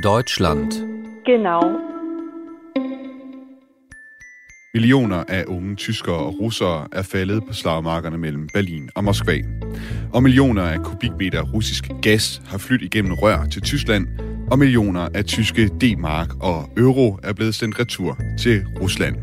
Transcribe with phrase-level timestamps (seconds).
[0.00, 0.72] Deutschland.
[1.26, 1.62] Genau.
[4.74, 9.38] Millioner af unge tyskere og russere er faldet på slagmarkerne mellem Berlin og Moskva.
[10.12, 14.06] Og millioner af kubikmeter russisk gas har flyttet igennem rør til Tyskland,
[14.50, 19.16] og millioner af tyske D-mark og euro er blevet sendt retur til Rusland.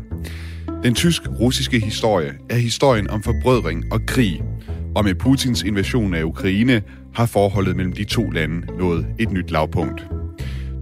[0.82, 4.42] Den tysk-russiske historie er historien om forbrødring og krig,
[4.94, 6.82] og med Putins invasion af Ukraine
[7.14, 10.19] har forholdet mellem de to lande nået et nyt lavpunkt.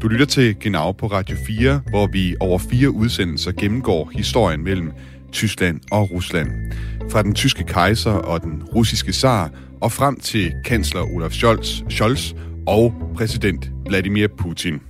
[0.02, 4.93] Du lytter til Genau på Radio 4, hvor vi over fire udsendelser gennemgår historien mellem
[5.32, 6.72] Tyskland og Rusland.
[7.11, 12.32] Fra den tyske kejser og den russiske zar og frem til kansler Olaf Scholz, Scholz
[12.66, 14.80] og præsident Vladimir Putin.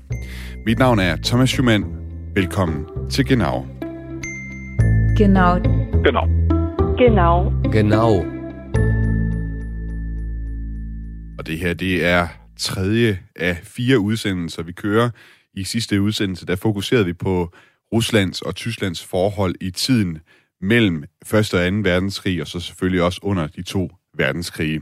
[0.67, 1.85] Mit navn er Thomas Schumann.
[2.35, 3.65] Velkommen til Genau.
[5.17, 5.59] Genau.
[6.99, 7.53] Genau.
[7.73, 8.25] Genau.
[11.39, 12.27] Og det her, det er
[12.59, 15.11] tredje af fire udsendelser, vi kører.
[15.55, 17.53] I sidste udsendelse, der fokuserede vi på
[17.93, 20.19] Ruslands og Tysklands forhold i tiden
[20.61, 21.35] mellem 1.
[21.35, 21.57] og 2.
[21.57, 24.81] verdenskrig, og så selvfølgelig også under de to verdenskrige.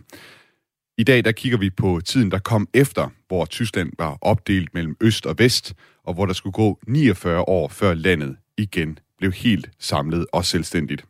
[0.98, 4.96] I dag der kigger vi på tiden, der kom efter, hvor Tyskland var opdelt mellem
[5.00, 9.70] øst og vest, og hvor der skulle gå 49 år før landet igen blev helt
[9.78, 11.04] samlet og selvstændigt.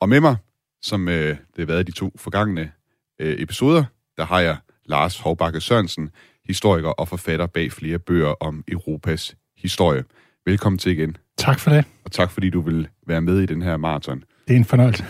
[0.00, 0.36] Og med mig,
[0.82, 2.72] som øh, det har været de to forgangne
[3.20, 3.84] øh, episoder,
[4.16, 4.56] der har jeg
[4.90, 6.10] Lars Hovbakke Sørensen,
[6.46, 10.04] historiker og forfatter bag flere bøger om Europas historie.
[10.46, 11.84] Velkommen til igen, Tak for det.
[12.04, 14.24] og tak fordi du vil være med i den her maraton.
[14.48, 15.04] Det er en fornøjelse.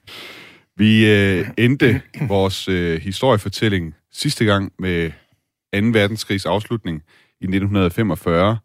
[0.76, 5.98] Vi øh, endte vores øh, historiefortælling sidste gang med 2.
[5.98, 7.02] verdenskrigs afslutning
[7.40, 8.58] i 1945,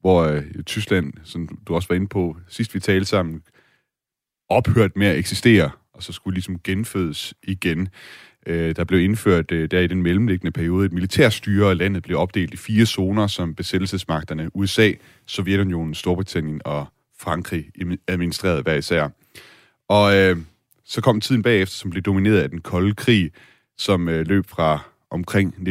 [0.00, 3.42] hvor øh, Tyskland, som du også var inde på sidst vi talte sammen,
[4.48, 7.88] ophørt med at eksistere, og så skulle ligesom genfødes igen.
[8.46, 12.18] Øh, der blev indført øh, der i den mellemliggende periode et militærstyre, og landet blev
[12.18, 14.92] opdelt i fire zoner, som besættelsesmagterne USA,
[15.26, 16.86] Sovjetunionen, Storbritannien og
[17.18, 17.64] Frankrig
[18.08, 19.08] administrerede hver især.
[19.88, 20.36] Og øh,
[20.84, 23.32] så kom tiden bagefter, som blev domineret af den kolde krig,
[23.78, 24.78] som øh, løb fra
[25.10, 25.64] omkring 1946-47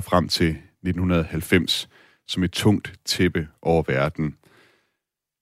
[0.00, 1.88] frem til 1990,
[2.28, 4.36] som et tungt tæppe over verden.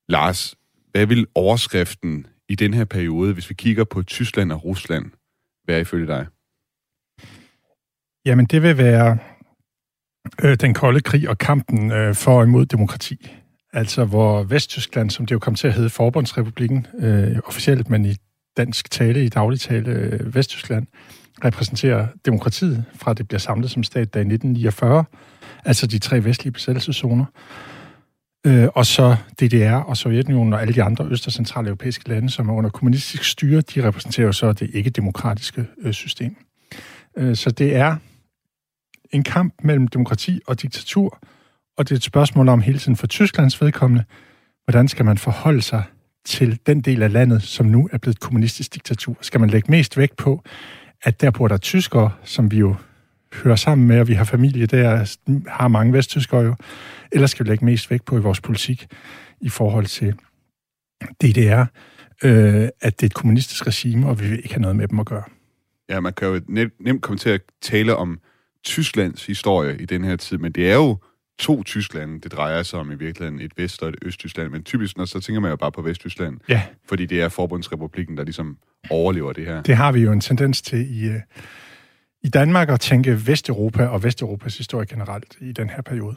[0.08, 0.54] Lars,
[0.90, 5.10] hvad vil overskriften i den her periode, hvis vi kigger på Tyskland og Rusland,
[5.66, 6.26] være ifølge dig?
[8.26, 9.18] Jamen, det vil være
[10.42, 13.36] øh, den kolde krig og kampen øh, for og imod demokrati.
[13.72, 18.14] Altså, hvor Vesttyskland, som det jo kom til at hedde Forbundsrepublikken, øh, officielt, men i
[18.56, 20.86] dansk tale, i daglig tale øh, Vesttyskland,
[21.44, 25.04] repræsenterer demokratiet fra det bliver samlet som stat der i 1949,
[25.64, 27.24] altså de tre vestlige besættelseszoner.
[28.46, 32.48] Øh, og så DDR og Sovjetunionen og alle de andre øst- og centraleuropæiske lande, som
[32.48, 36.36] er under kommunistisk styre, de repræsenterer jo så det ikke-demokratiske øh, system.
[37.16, 37.96] Øh, så det er
[39.10, 41.18] en kamp mellem demokrati og diktatur,
[41.78, 44.04] og det er et spørgsmål om hele tiden for Tysklands vedkommende,
[44.64, 45.82] hvordan skal man forholde sig
[46.24, 49.16] til den del af landet, som nu er blevet kommunistisk diktatur?
[49.20, 50.42] Skal man lægge mest vægt på,
[51.02, 52.74] at der bor der tyskere, som vi jo
[53.34, 55.16] hører sammen med, og vi har familie der,
[55.48, 56.54] har mange vesttyskere jo,
[57.12, 58.86] eller skal vi lægge mest vægt på i vores politik
[59.40, 60.14] i forhold til
[61.22, 61.60] DDR,
[62.24, 65.00] øh, at det er et kommunistisk regime, og vi vil ikke have noget med dem
[65.00, 65.22] at gøre.
[65.88, 68.18] Ja, man kan jo nem- nemt komme til at tale om
[68.64, 70.96] Tysklands historie i den her tid, men det er jo
[71.38, 74.96] to Tyskland, det drejer sig om i virkeligheden, et Vest- og et Østtyskland, men typisk,
[74.96, 78.56] når så tænker man jo bare på Vesttyskland, Ja, fordi det er Forbundsrepublikken, der ligesom
[78.90, 79.62] overlever det her.
[79.62, 81.20] det har vi jo en tendens til i, øh,
[82.22, 86.16] i Danmark og tænke Vesteuropa og Vesteuropas historie generelt i den her periode.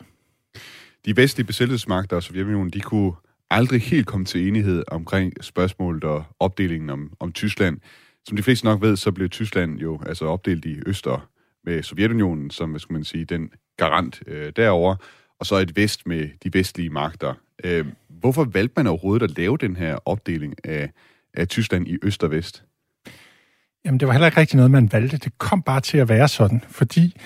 [1.05, 3.13] De vestlige besættelsesmagter og Sovjetunionen, de kunne
[3.49, 7.77] aldrig helt komme til enighed omkring spørgsmålet og opdelingen om, om Tyskland.
[8.27, 11.29] Som de fleste nok ved, så blev Tyskland jo altså opdelt i øster
[11.63, 14.95] med Sovjetunionen, som, hvad skal man sige, den garant øh, derover,
[15.39, 17.33] og så et vest med de vestlige magter.
[17.63, 20.91] Øh, hvorfor valgte man overhovedet at lave den her opdeling af,
[21.33, 22.63] af Tyskland i øst og vest?
[23.85, 25.17] Jamen, det var heller ikke rigtig noget, man valgte.
[25.17, 27.17] Det kom bare til at være sådan, fordi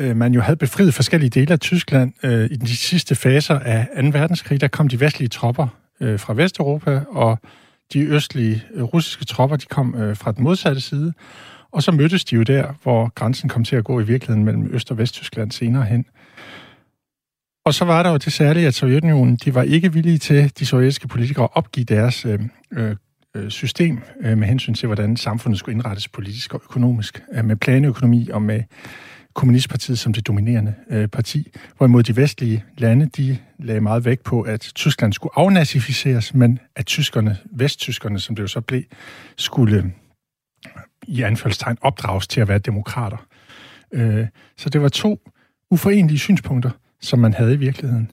[0.00, 3.86] øh, man jo havde befriet forskellige dele af Tyskland øh, i de sidste faser af
[4.02, 4.08] 2.
[4.18, 4.60] verdenskrig.
[4.60, 5.66] Der kom de vestlige tropper
[6.00, 7.38] øh, fra Vesteuropa, og
[7.92, 11.12] de østlige øh, russiske tropper, de kom øh, fra den modsatte side.
[11.72, 14.70] Og så mødtes de jo der, hvor grænsen kom til at gå i virkeligheden mellem
[14.74, 16.04] Øst- og Vesttyskland senere hen.
[17.64, 20.66] Og så var der jo det særlige, at Sovjetunionen, de var ikke villige til, de
[20.66, 22.40] sovjetiske politikere, at opgive deres øh,
[22.72, 22.96] øh, øh,
[23.36, 27.56] Øh, system øh, med hensyn til, hvordan samfundet skulle indrettes politisk og økonomisk, øh, med
[27.56, 28.62] planøkonomi og med
[29.34, 31.52] Kommunistpartiet som det dominerende øh, parti.
[31.76, 36.86] Hvorimod de vestlige lande, de lagde meget vægt på, at Tyskland skulle afnazificeres, men at
[36.86, 38.82] tyskerne, vesttyskerne, som det jo så blev,
[39.36, 39.92] skulle
[41.06, 43.26] i anførselstegn opdrages til at være demokrater.
[43.92, 44.26] Øh,
[44.56, 45.20] så det var to
[45.70, 48.10] uforenelige synspunkter, som man havde i virkeligheden.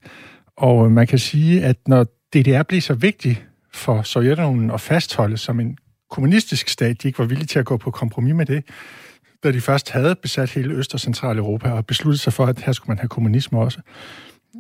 [0.58, 3.46] Og man kan sige, at når DDR blev så vigtig
[3.78, 5.78] for Sovjetunionen at fastholde som en
[6.10, 8.64] kommunistisk stat, de ikke var villige til at gå på kompromis med det,
[9.44, 12.74] da de først havde besat hele Øst- og Centraleuropa og besluttet sig for, at her
[12.74, 13.82] skulle man have kommunisme også,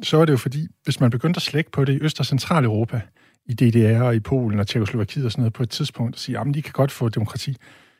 [0.03, 2.25] så var det jo fordi, hvis man begyndte at slække på det i Øst- og
[2.25, 3.01] Centraleuropa,
[3.45, 6.39] i DDR og i Polen og Tjekoslovakiet og sådan noget på et tidspunkt, og sige,
[6.39, 7.55] at de kan godt få demokrati,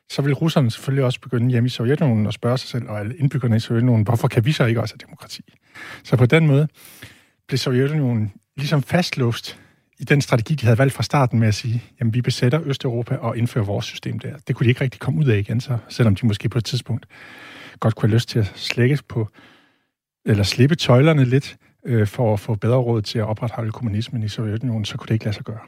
[0.10, 3.18] så vil russerne selvfølgelig også begynde hjemme i Sovjetunionen og spørge sig selv, og alle
[3.18, 5.42] indbyggerne i Sovjetunionen, hvorfor kan vi så ikke også have demokrati?
[6.04, 6.68] Så på den måde
[7.48, 9.60] blev Sovjetunionen ligesom fastlåst
[10.00, 13.16] i den strategi, de havde valgt fra starten med at sige, jamen vi besætter Østeuropa
[13.16, 14.38] og indfører vores system der.
[14.48, 16.66] Det kunne de ikke rigtig komme ud af igen, så, selvom de måske på et
[16.66, 17.06] tidspunkt
[17.80, 19.30] godt kunne have lyst til at slække på,
[20.26, 24.28] eller slippe tøjlerne lidt, øh, for at få bedre råd til at opretholde kommunismen i
[24.28, 25.60] Sovjetunionen, så kunne det ikke lade sig gøre.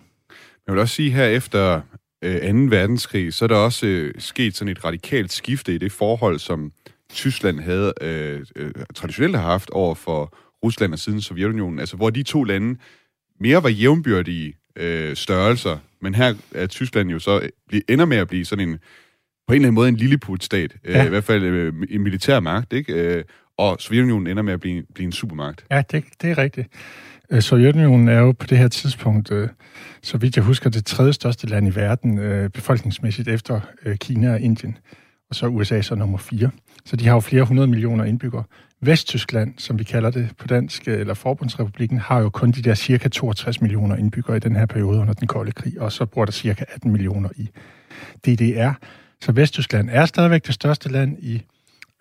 [0.68, 1.82] Jeg vil også sige, her efter
[2.24, 2.48] øh, 2.
[2.48, 6.72] verdenskrig, så er der også øh, sket sådan et radikalt skifte i det forhold, som
[7.14, 11.80] Tyskland havde øh, øh, traditionelt har haft over for Rusland og siden Sovjetunionen.
[11.80, 12.80] Altså, hvor de to lande
[13.40, 18.28] mere var jævnbyrdige øh, størrelser, men her er Tyskland jo så øh, ender med at
[18.28, 18.78] blive sådan en,
[19.48, 21.06] på en eller anden måde en lilleputstat, øh, ja.
[21.06, 22.94] i hvert fald øh, en militær magt, ikke?
[22.94, 23.24] Øh,
[23.58, 25.66] og Sovjetunionen ender med at blive, blive en supermagt.
[25.72, 26.68] Ja, det, det er rigtigt.
[27.32, 29.50] Øh, Sovjetunionen er jo på det her tidspunkt, øh,
[30.02, 33.60] så vidt jeg husker, det tredje største land i verden, øh, befolkningsmæssigt efter
[33.96, 34.78] Kina og Indien,
[35.30, 36.52] og så USA så nummer fire.
[36.86, 38.44] Så de har jo flere hundrede millioner indbyggere.
[38.82, 42.76] Vesttyskland, som vi kalder det på dansk, øh, eller Forbundsrepublikken, har jo kun de der
[42.76, 46.26] cirka 62 millioner indbyggere i den her periode under den kolde krig, og så bor
[46.26, 47.50] der cirka 18 millioner i
[48.26, 48.72] DDR.
[49.22, 51.44] Så Vesttyskland er stadigvæk det største land i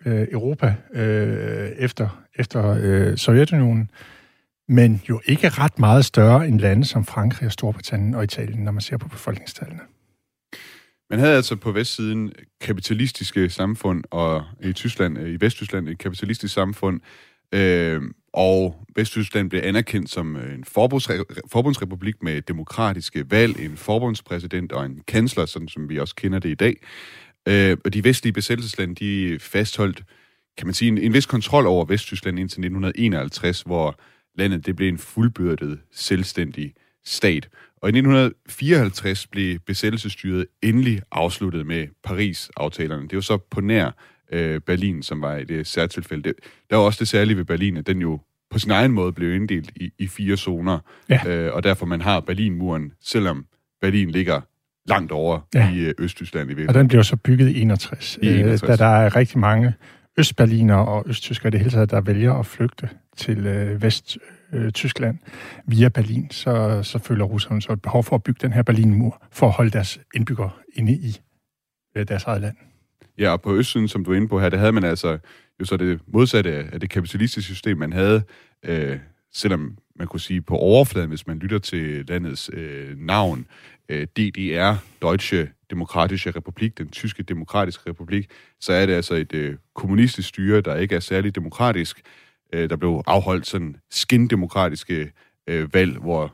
[0.05, 3.89] øh, Europa øh, efter, efter øh, Sovjetunionen,
[4.67, 8.71] men jo ikke ret meget større end lande som Frankrig og Storbritannien og Italien, når
[8.71, 9.81] man ser på befolkningstallene.
[11.09, 16.53] Man havde altså på vestsiden kapitalistiske samfund, og i Tyskland, øh, i Vesttyskland et kapitalistisk
[16.53, 17.01] samfund,
[17.53, 18.01] øh,
[18.33, 20.63] og Vesttyskland blev anerkendt som øh, en
[21.47, 26.49] forbundsrepublik med demokratiske valg, en forbundspræsident og en kansler, sådan som vi også kender det
[26.49, 26.75] i dag.
[27.47, 30.03] Øh, og de vestlige besættelseslande, de fastholdt,
[30.57, 33.99] kan man sige, en, en vis kontrol over Vesttyskland indtil 1951, hvor
[34.35, 36.73] landet det blev en fuldbyrdet selvstændig
[37.09, 37.49] stat.
[37.81, 43.01] Og i 1954 blev besættelsesstyret endelig afsluttet med Paris-aftalerne.
[43.01, 43.91] Det var så på nær
[44.31, 46.23] øh, Berlin, som var i det særtilfælde.
[46.23, 46.33] Det,
[46.69, 48.19] der var også det særlige ved Berlin, at den jo
[48.51, 50.79] på sin egen måde blev inddelt i, i fire zoner,
[51.09, 51.27] ja.
[51.27, 53.45] øh, og derfor man har Berlinmuren, selvom
[53.81, 54.41] Berlin ligger
[54.85, 55.73] langt over ja.
[55.73, 56.75] i øh, Østtyskland i virkeligheden.
[56.75, 58.63] Og den blev så bygget i 61, I 61.
[58.63, 59.73] Øh, da der er rigtig mange
[60.17, 64.71] østberliner og østtyskere i det hele taget, der vælger at flygte til øh, Vest-Tyskland øh,
[65.67, 69.23] via Berlin, så, så føler russerne så et behov for at bygge den her Berlinmur,
[69.31, 71.17] for at holde deres indbyggere inde i
[71.95, 72.55] øh, deres eget land.
[73.17, 75.17] Ja, og på østsiden, som du er inde på her, der havde man altså
[75.59, 78.23] jo så det modsatte af det kapitalistiske system, man havde,
[78.65, 78.99] øh,
[79.33, 83.45] selvom man kunne sige på overfladen, hvis man lytter til landets øh, navn,
[83.89, 88.29] øh, DDR, Deutsche Demokratische Republik, den tyske demokratiske republik,
[88.59, 92.01] så er det altså et øh, kommunistisk styre, der ikke er særlig demokratisk.
[92.53, 95.11] Øh, der blev afholdt sådan skindemokratiske
[95.47, 96.33] øh, valg, hvor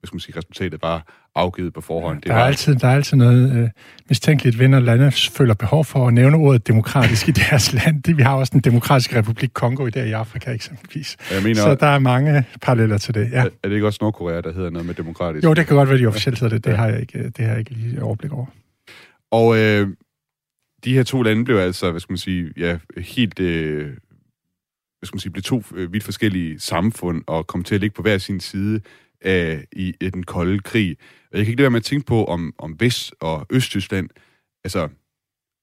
[0.00, 2.16] hvad skal man sige, resultatet var afgivet på forhånd.
[2.16, 2.46] Det der, er var...
[2.46, 3.68] altid, der er altid noget øh,
[4.08, 8.02] mistænkeligt ved, når lande føler behov for at nævne ordet demokratisk i deres land.
[8.02, 11.16] Det, vi har også den demokratiske republik Kongo i der i Afrika eksempelvis.
[11.30, 13.30] Jeg mener, Så der er mange paralleller til det.
[13.32, 13.36] Ja.
[13.36, 15.44] Er, er det ikke også Nordkorea, der hedder noget med demokratisk?
[15.44, 16.64] Jo, det kan godt være, de officielt hedder det.
[16.64, 18.46] Det, har, jeg ikke, det har jeg ikke lige overblik over.
[19.30, 19.88] Og øh,
[20.84, 23.40] de her to lande blev altså, hvad skal man sige, ja, helt...
[23.40, 23.90] Øh,
[25.00, 27.94] hvad skal man sige, blev to øh, vidt forskellige samfund og kom til at ligge
[27.94, 28.80] på hver sin side
[29.20, 30.96] af, i, i den kolde krig.
[31.32, 34.08] Og jeg kan ikke lade være med at tænke på, om, om Vest- og Østtyskland,
[34.64, 34.88] altså,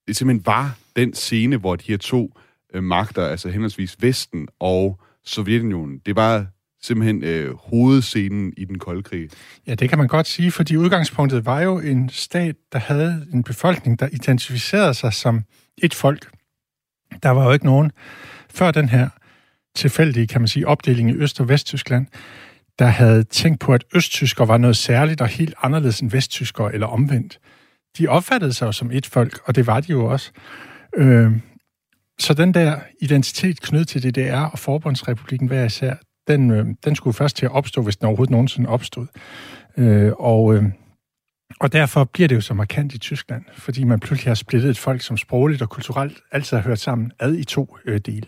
[0.08, 2.39] det simpelthen var den scene, hvor de her to
[2.74, 6.46] øh, magter, altså henholdsvis Vesten og Sovjetunionen, det var
[6.82, 9.29] simpelthen øh, hovedscenen i den kolde krig.
[9.67, 13.44] Ja, det kan man godt sige, fordi udgangspunktet var jo en stat, der havde en
[13.44, 15.44] befolkning, der identificerede sig som
[15.77, 16.32] et folk.
[17.24, 17.91] Der var jo ikke nogen
[18.50, 19.10] før den her
[19.77, 22.07] tilfældige, kan man sige, opdeling i Øst- og Vesttyskland,
[22.79, 26.88] der havde tænkt på, at østtysker var noget særligt og helt anderledes end vesttysker eller
[26.88, 27.39] omvendt.
[27.98, 30.31] De opfattede sig jo som et folk, og det var de jo også.
[30.96, 31.31] Øh,
[32.19, 35.96] så den der identitet knyttet til DDR og Forbundsrepublikken hver især,
[36.27, 39.07] den, øh, den skulle først til at opstå, hvis den overhovedet nogensinde opstod.
[39.77, 40.63] Øh, og, øh,
[41.60, 44.77] og derfor bliver det jo så markant i Tyskland, fordi man pludselig har splittet et
[44.77, 48.27] folk, som sprogligt og kulturelt altid har hørt sammen, ad i to øh, dele.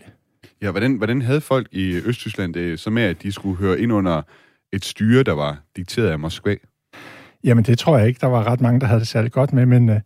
[0.62, 3.92] Ja, hvordan, hvordan havde folk i Østtyskland det så med, at de skulle høre ind
[3.92, 4.22] under
[4.72, 6.56] et styre, der var dikteret af Moskva?
[7.44, 9.66] Jamen, det tror jeg ikke, der var ret mange, der havde det særligt godt med,
[9.66, 10.00] men øh,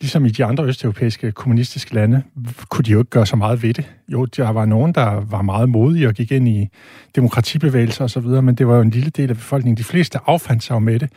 [0.00, 2.22] ligesom i de andre østeuropæiske kommunistiske lande,
[2.68, 3.92] kunne de jo ikke gøre så meget ved det.
[4.08, 6.68] Jo, der var nogen, der var meget modige og gik ind i
[7.16, 9.76] demokratibevægelser osv., men det var jo en lille del af befolkningen.
[9.76, 11.12] De fleste affandt sig jo med det,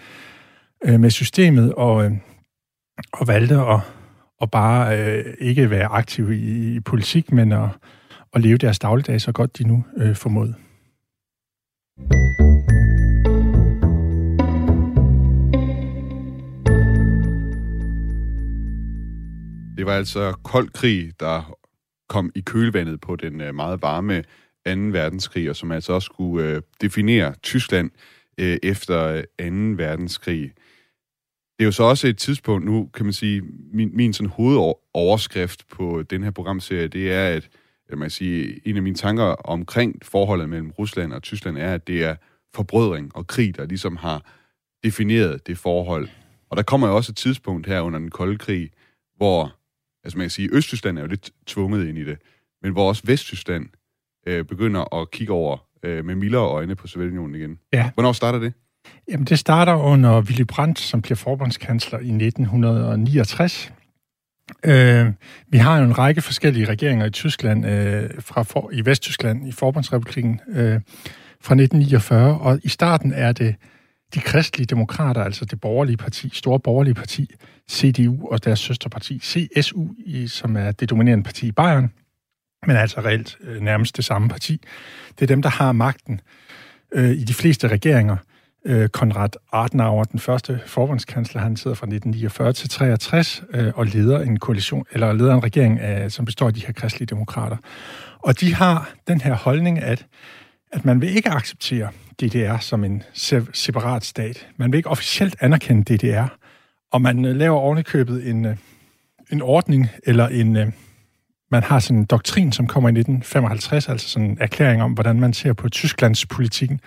[0.85, 2.11] øh, med systemet, og, øh,
[3.13, 3.79] og valgte at,
[4.39, 7.69] og bare øh, ikke være aktiv i, i politik, men at,
[8.33, 10.55] at leve deres dagligdag så godt de nu øh, formåede.
[19.77, 21.57] Det var altså kold krig, der
[22.09, 24.71] kom i kølvandet på den øh, meget varme 2.
[24.99, 27.91] verdenskrig, og som altså også skulle øh, definere Tyskland
[28.37, 29.83] øh, efter øh, 2.
[29.83, 30.51] verdenskrig.
[31.59, 33.41] Det er jo så også et tidspunkt nu, kan man sige,
[33.73, 37.49] min, min sådan hovedoverskrift på den her programserie, det er, at
[37.97, 42.03] man sige, en af mine tanker omkring forholdet mellem Rusland og Tyskland er, at det
[42.03, 42.15] er
[42.55, 44.25] forbrødring og krig, der ligesom har
[44.83, 46.09] defineret det forhold.
[46.49, 48.69] Og der kommer jo også et tidspunkt her under den kolde krig,
[49.17, 49.55] hvor
[50.03, 52.17] altså man kan sige, Østtyskland er jo lidt tvunget ind i det,
[52.61, 53.69] men hvor også Vesttyskland
[54.27, 57.59] øh, begynder at kigge over øh, med mildere øjne på Sovjetunionen igen.
[57.73, 57.91] Ja.
[57.93, 58.53] Hvornår starter det?
[59.07, 63.73] Jamen, det starter under Willy Brandt, som bliver forbundskansler i 1969.
[64.65, 65.07] Øh,
[65.49, 69.51] vi har jo en række forskellige regeringer i Tyskland, øh, fra for, i Vesttyskland, i
[69.51, 70.81] Forbundsrepublikken, øh,
[71.41, 73.55] fra 1949, og i starten er det
[74.13, 77.35] de kristelige demokrater, altså det borgerlige parti, store borgerlige parti,
[77.71, 79.87] CDU og deres søsterparti CSU,
[80.27, 81.91] som er det dominerende parti i Bayern,
[82.67, 84.61] men altså reelt øh, nærmest det samme parti.
[85.19, 86.21] Det er dem, der har magten
[86.91, 88.17] øh, i de fleste regeringer.
[88.65, 94.19] Øh, Konrad Adenauer, den første forbundskansler, han sidder fra 1949 til 63 øh, og leder
[94.19, 97.57] en koalition, eller leder en regering, af, som består af de her kristelige demokrater.
[98.19, 100.05] Og de har den her holdning, at,
[100.71, 101.89] at man vil ikke acceptere
[102.21, 103.03] DDR som en
[103.53, 104.47] separat stat.
[104.57, 106.27] Man vil ikke officielt anerkende DDR,
[106.91, 108.55] og man øh, laver ovenikøbet en, øh,
[109.31, 110.71] en ordning, eller en, øh,
[111.51, 115.19] man har sådan en doktrin, som kommer i 1955, altså sådan en erklæring om, hvordan
[115.19, 116.79] man ser på Tysklands politikken,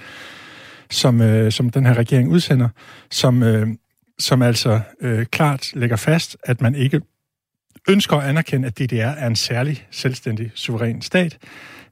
[0.94, 2.68] som, øh, som den her regering udsender,
[3.10, 3.68] som, øh,
[4.18, 7.00] som altså øh, klart lægger fast, at man ikke
[7.88, 11.38] ønsker at anerkende, at DDR er en særlig selvstændig, suveræn stat,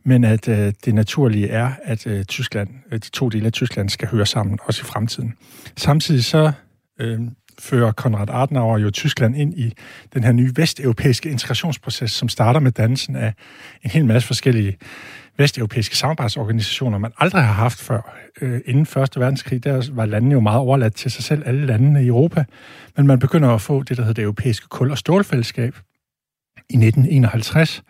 [0.05, 3.89] men at øh, det naturlige er, at øh, Tyskland, øh, de to dele af Tyskland
[3.89, 5.35] skal høre sammen, også i fremtiden.
[5.77, 6.53] Samtidig så
[7.01, 7.21] øh,
[7.59, 9.73] fører Konrad Adenauer jo Tyskland ind i
[10.15, 13.35] den her nye vesteuropæiske integrationsproces, som starter med dannelsen af
[13.83, 14.77] en hel masse forskellige
[15.39, 18.19] vesteuropæiske samarbejdsorganisationer, man aldrig har haft før.
[18.41, 22.05] Øh, inden Første Verdenskrig, der var landene jo meget overladt til sig selv, alle landene
[22.05, 22.45] i Europa,
[22.97, 25.77] men man begynder at få det, der hedder det europæiske kul- og stålfællesskab
[26.57, 27.83] i 1951,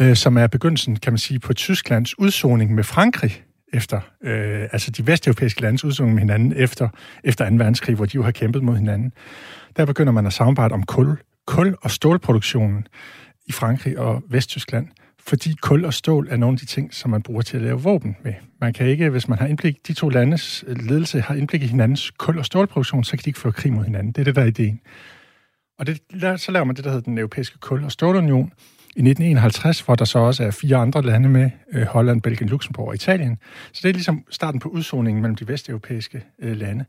[0.00, 4.90] øh, som er begyndelsen, kan man sige, på Tysklands udsoning med Frankrig efter, øh, altså
[4.90, 6.88] de vesteuropæiske landes udsoning med hinanden efter,
[7.24, 7.54] efter 2.
[7.56, 9.12] verdenskrig, hvor de jo har kæmpet mod hinanden.
[9.76, 12.86] Der begynder man at samarbejde om kul, kul- og stålproduktionen
[13.46, 14.88] i Frankrig og Vesttyskland,
[15.28, 17.82] fordi kul og stål er nogle af de ting, som man bruger til at lave
[17.82, 18.32] våben med.
[18.60, 22.10] Man kan ikke, hvis man har indblik, de to landes ledelse har indblik i hinandens
[22.10, 24.12] kul- og stålproduktion, så kan de ikke føre krig mod hinanden.
[24.12, 24.80] Det er det, der er ideen.
[25.78, 26.00] Og det,
[26.40, 28.52] så laver man det, der hedder den europæiske kul- og stålunion,
[28.96, 32.88] i 1951, hvor der så også er fire andre lande med, øh, Holland, Belgien, Luxembourg
[32.88, 33.38] og Italien.
[33.72, 36.84] Så det er ligesom starten på udsoningen mellem de vesteuropæiske øh, lande.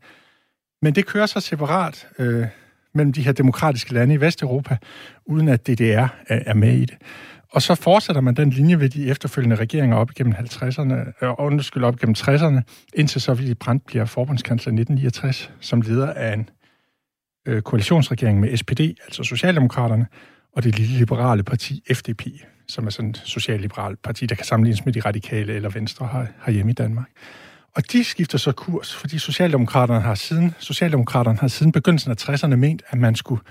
[0.82, 2.46] Men det kører så separat øh,
[2.94, 4.78] mellem de her demokratiske lande i Vesteuropa,
[5.26, 6.98] uden at DDR er, er med i det.
[7.52, 11.40] Og så fortsætter man den linje ved de efterfølgende regeringer op igennem 50'erne, øh, og
[11.40, 12.62] undskyld op igennem 60'erne,
[12.94, 16.50] indtil så Willy Brandt bliver forbundskansler i 1969, som leder af en
[17.48, 20.08] øh, koalitionsregering med SPD, altså Socialdemokraterne,
[20.56, 22.22] og det lille liberale parti FDP,
[22.68, 26.26] som er sådan et socialliberalt parti, der kan sammenlignes med de radikale eller venstre her,
[26.46, 27.10] herhjemme i Danmark.
[27.76, 32.56] Og de skifter så kurs, fordi Socialdemokraterne har siden, Socialdemokraterne har siden begyndelsen af 60'erne
[32.56, 33.42] ment, at man skulle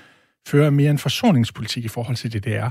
[0.46, 2.68] fører mere en forsoningspolitik i forhold til DDR,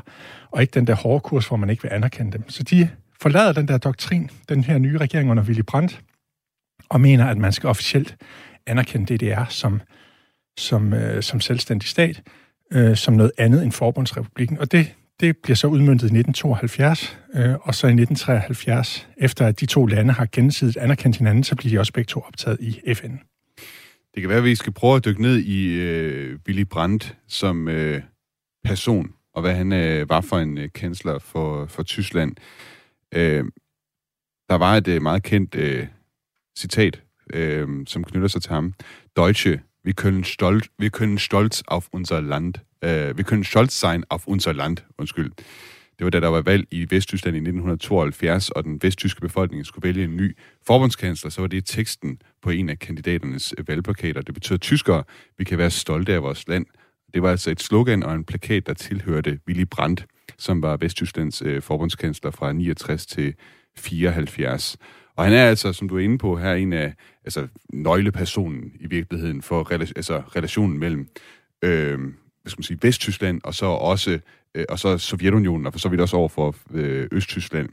[0.52, 2.50] og ikke den der hårde kurs, hvor man ikke vil anerkende dem.
[2.50, 2.90] Så de
[3.22, 6.02] forlader den der doktrin, den her nye regering under Willy Brandt,
[6.90, 8.16] og mener, at man skal officielt
[8.66, 9.82] anerkende DDR som,
[10.60, 12.24] som, øh, som selvstændig stat,
[12.72, 14.60] øh, som noget andet end Forbundsrepublikken.
[14.60, 19.60] Og det, det bliver så udmyndtet i 1972, øh, og så i 1973, efter at
[19.60, 22.94] de to lande har gensidigt anerkendt hinanden, så bliver de også begge to optaget i
[22.94, 23.16] FN.
[24.16, 27.68] Det kan være, at vi skal prøve at dykke ned i øh, Billy Brandt som
[27.68, 28.02] øh,
[28.64, 32.36] person, og hvad han øh, var for en øh, kansler for, for Tyskland.
[33.14, 33.44] Øh,
[34.50, 35.88] der var et øh, meget kendt øh,
[36.58, 37.02] citat,
[37.34, 38.74] øh, som knytter sig til ham.
[39.16, 44.06] Deutsche wir können stolz, wir können stolz auf unser Land, Øh, wir können stolz sein
[44.10, 45.32] auf unser Land, undskyld.
[46.00, 49.88] Det var da der var valg i Vesttyskland i 1972, og den vesttyske befolkning skulle
[49.88, 50.38] vælge en ny
[50.68, 54.22] forbundskansler, så var det teksten på en af kandidaternes valgplakater.
[54.22, 55.04] Det betyder tyskere,
[55.38, 56.66] vi kan være stolte af vores land,
[57.14, 60.06] Det var altså et slogan og en plakat, der tilhørte Willy Brandt,
[60.38, 63.34] som var Vesttysklands øh, forbundskansler fra 69 til
[63.78, 64.78] 74.
[65.16, 68.88] Og han er altså, som du er inde på her, en af altså, nøglepersonen i
[68.88, 71.08] virkeligheden for rela- altså, relationen mellem
[71.62, 72.00] øh,
[72.48, 74.20] hvad skal man sige, Vesttyskland og så også
[74.56, 77.70] øh, og så Sovjetunionen, og for så vidt også over for øh, Østtyskland.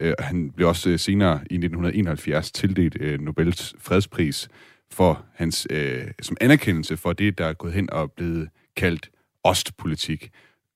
[0.00, 4.48] Øh, han blev også øh, senere i 1971 tildelt øh, Nobels fredspris
[4.92, 9.10] for hans øh, som anerkendelse for det, der er gået hen og blevet kaldt
[9.44, 10.30] Ostpolitik,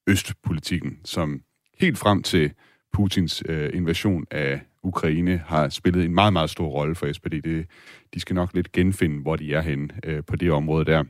[0.07, 1.43] Østpolitikken, som
[1.79, 2.53] helt frem til
[2.93, 7.33] Putins øh, invasion af Ukraine har spillet en meget, meget stor rolle for SPD.
[7.45, 7.67] Det,
[8.15, 11.05] de skal nok lidt genfinde, hvor de er henne øh, på det område der.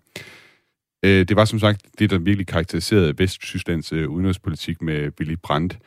[1.03, 5.79] Øh, det var som sagt det, der virkelig karakteriserede Vesttysklands øh, udenrigspolitik med Willy Brandt.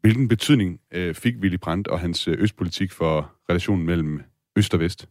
[0.00, 4.22] Hvilken betydning øh, fik Willy Brandt og hans øh, østpolitik for relationen mellem
[4.56, 5.08] Øst og Vest?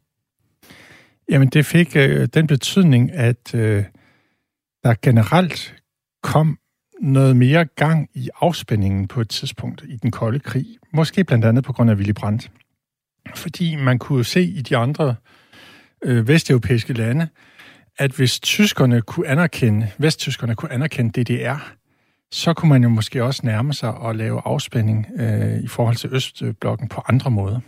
[1.30, 3.84] Jamen, det fik øh, den betydning, at øh,
[4.84, 5.76] der generelt
[6.24, 6.60] kom
[7.02, 10.66] noget mere gang i afspændingen på et tidspunkt i den kolde krig.
[10.94, 12.52] Måske blandt andet på grund af Willy Brandt.
[13.36, 15.16] Fordi man kunne se i de andre
[16.04, 17.28] øh, vesteuropæiske lande,
[17.98, 21.74] at hvis tyskerne kunne anerkende, vesttyskerne kunne anerkende DDR,
[22.32, 26.10] så kunne man jo måske også nærme sig og lave afspænding øh, i forhold til
[26.14, 27.60] Østblokken på andre måder.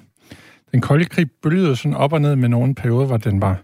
[0.72, 3.58] Den kolde krig bølgede sådan op og ned med nogle perioder, hvor den var,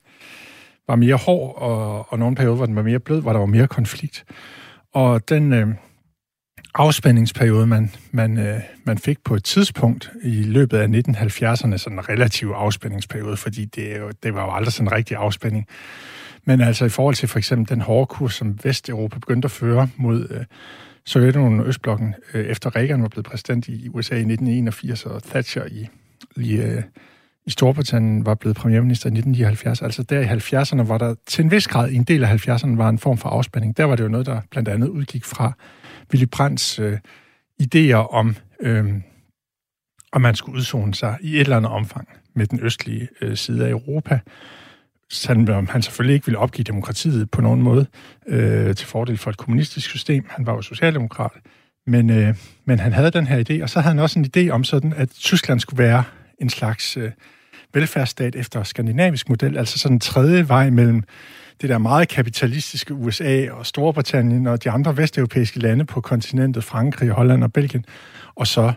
[0.87, 3.45] var mere hård, og, og nogle perioder, hvor den var mere blød, hvor der var
[3.45, 4.25] mere konflikt.
[4.93, 5.67] Og den øh,
[6.75, 12.09] afspændingsperiode, man, man, øh, man fik på et tidspunkt i løbet af 1970'erne, sådan en
[12.09, 15.67] relativ afspændingsperiode, fordi det, det var jo aldrig sådan en rigtig afspænding.
[16.45, 19.89] Men altså i forhold til for eksempel den hårde kurs, som Vesteuropa begyndte at føre
[19.97, 20.45] mod øh,
[21.05, 25.65] Sovjetunionen og Østblokken, øh, efter Reagan var blevet præsident i USA i 1981, og Thatcher
[25.65, 25.87] i,
[26.37, 26.83] i, øh,
[27.45, 29.81] i Storbritannien var blevet premierminister i 1979.
[29.81, 32.77] Altså der i 70'erne var der til en vis grad, i en del af 70'erne,
[32.77, 33.77] var en form for afspænding.
[33.77, 35.51] Der var det jo noget, der blandt andet udgik fra
[36.13, 36.97] Willy Brandts øh,
[37.61, 38.93] idéer om, øh,
[40.11, 43.65] om man skulle udzone sig i et eller andet omfang med den østlige øh, side
[43.65, 44.19] af Europa
[45.27, 47.85] han, han selvfølgelig ikke ville opgive demokratiet på nogen måde
[48.27, 50.25] øh, til fordel for et kommunistisk system.
[50.29, 51.31] Han var jo socialdemokrat.
[51.87, 54.49] Men, øh, men han havde den her idé, og så havde han også en idé
[54.49, 56.03] om sådan, at Tyskland skulle være
[56.39, 57.11] en slags øh,
[57.73, 61.03] velfærdsstat efter skandinavisk model, altså sådan en tredje vej mellem
[61.61, 67.09] det der meget kapitalistiske USA og Storbritannien og de andre vesteuropæiske lande på kontinentet, Frankrig,
[67.09, 67.85] Holland og Belgien,
[68.35, 68.73] og så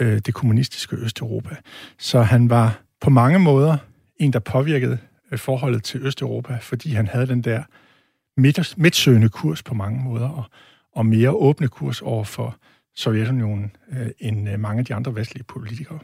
[0.00, 1.56] øh, det kommunistiske Østeuropa.
[1.98, 3.76] Så han var på mange måder
[4.16, 4.98] en, der påvirkede
[5.36, 7.62] forholdet til Østeuropa, fordi han havde den der
[8.36, 10.44] midt, midtsøgende kurs på mange måder, og,
[10.92, 12.56] og mere åbne kurs over for
[12.96, 15.98] Sovjetunionen øh, end øh, mange af de andre vestlige politikere.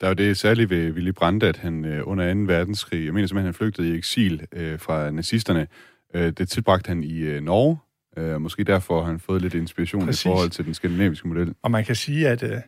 [0.00, 2.40] Der er jo det særlige ved Willy Brandt, at han øh, under 2.
[2.40, 5.66] verdenskrig, jeg mener simpelthen, han flygtede i eksil øh, fra nazisterne.
[6.14, 7.78] Øh, det tilbragte han i øh, Norge,
[8.16, 10.24] øh, måske derfor har han fået lidt inspiration Præcis.
[10.24, 11.54] i forhold til den skandinaviske model.
[11.62, 12.58] Og man kan sige, at øh,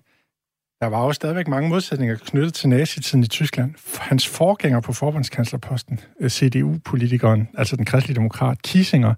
[0.81, 3.75] der var også stadigvæk mange modsætninger knyttet til nazitiden i Tyskland.
[3.99, 9.15] Hans forgænger på forbundskanslerposten, øh, CDU-politikeren, altså den kristelige demokrat Kissinger,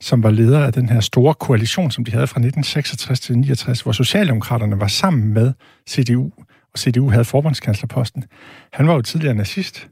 [0.00, 3.80] som var leder af den her store koalition, som de havde fra 1966 til 69,
[3.80, 5.52] hvor Socialdemokraterne var sammen med
[5.88, 6.30] CDU,
[6.72, 8.24] og CDU havde forbundskanslerposten.
[8.72, 9.88] Han var jo tidligere nazist,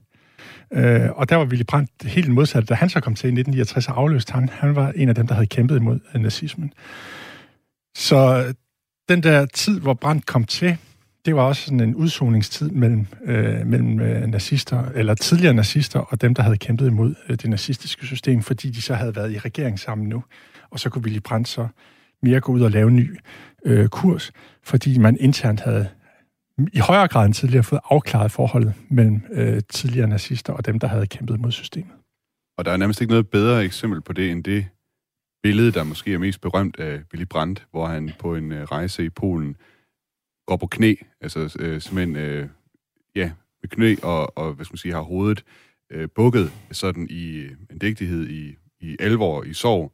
[0.73, 2.69] øh, og der var Willy Brandt helt modsat.
[2.69, 5.27] Da han så kom til i 1969 og afløste han, han var en af dem,
[5.27, 6.73] der havde kæmpet imod øh, nazismen.
[7.97, 8.45] Så
[9.09, 10.79] den der tid, hvor Brandt kom til,
[11.25, 16.21] det var også sådan en udsoningstid mellem, øh, mellem øh, nazister, eller tidligere nazister, og
[16.21, 19.39] dem, der havde kæmpet imod øh, det nazistiske system, fordi de så havde været i
[19.39, 20.25] regering sammen nu.
[20.71, 21.69] Og så kunne Willy Brandt så
[22.23, 23.19] mere gå ud og lave en ny
[23.65, 24.33] øh, kurs,
[24.63, 25.89] fordi man internt havde
[26.73, 30.87] i højere grad end tidligere fået afklaret forholdet mellem øh, tidligere nazister og dem, der
[30.87, 31.93] havde kæmpet mod systemet.
[32.59, 34.67] Og der er nærmest ikke noget bedre eksempel på det, end det
[35.43, 39.05] billede, der måske er mest berømt af Willy Brandt, hvor han på en øh, rejse
[39.05, 39.57] i Polen
[40.47, 42.49] går på knæ, altså øh, simpelthen, øh,
[43.17, 43.31] ja,
[43.63, 45.45] med knæ og, og, hvad skal man sige, har hovedet
[45.93, 49.93] øh, bukket sådan i en digtighed, i, i alvor, i sorg.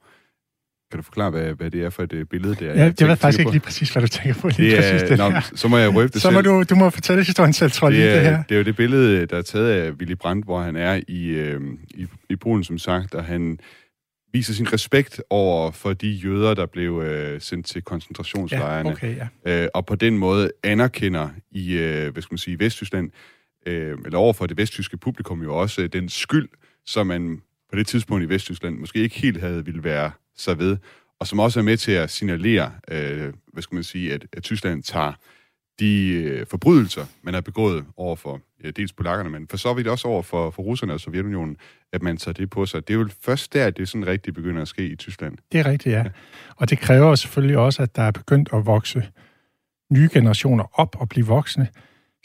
[0.90, 2.74] Kan du forklare, hvad, hvad det er for et øh, billede, det er?
[2.74, 4.48] Ja, det ved faktisk ikke lige præcis, hvad du tænker på.
[4.48, 6.74] Lige det er, præcis det nå, så må jeg røbe det Så må du, du
[6.74, 8.42] må fortælle historien selv, tror jeg, det, det her.
[8.42, 11.24] Det er jo det billede, der er taget af Willy Brandt, hvor han er i,
[11.26, 11.60] øh,
[11.94, 13.58] i, i Polen, som sagt, og han
[14.38, 18.88] viser sin respekt over for de jøder, der blev øh, sendt til koncentrationslejrene.
[18.88, 19.62] Ja, okay, ja.
[19.62, 23.10] Øh, og på den måde anerkender i, øh, hvad skal man sige, Vesttyskland,
[23.66, 26.48] øh, eller over for det vesttyske publikum jo også, øh, den skyld,
[26.86, 30.76] som man på det tidspunkt i Vesttyskland måske ikke helt havde ville være sig ved,
[31.20, 34.42] og som også er med til at signalere, øh, hvad skal man sige, at, at
[34.42, 35.12] Tyskland tager
[35.80, 39.88] de øh, forbrydelser, man har begået over for ja, dels polakkerne, men for så vidt
[39.88, 41.56] også over for, for russerne og Sovjetunionen,
[41.92, 42.88] at man tager det på sig.
[42.88, 45.36] Det er jo først der, at det sådan rigtig begynder at ske i Tyskland.
[45.52, 45.98] Det er rigtigt, ja.
[45.98, 46.10] ja.
[46.56, 49.08] Og det kræver selvfølgelig også, at der er begyndt at vokse
[49.92, 51.68] nye generationer op og blive voksne,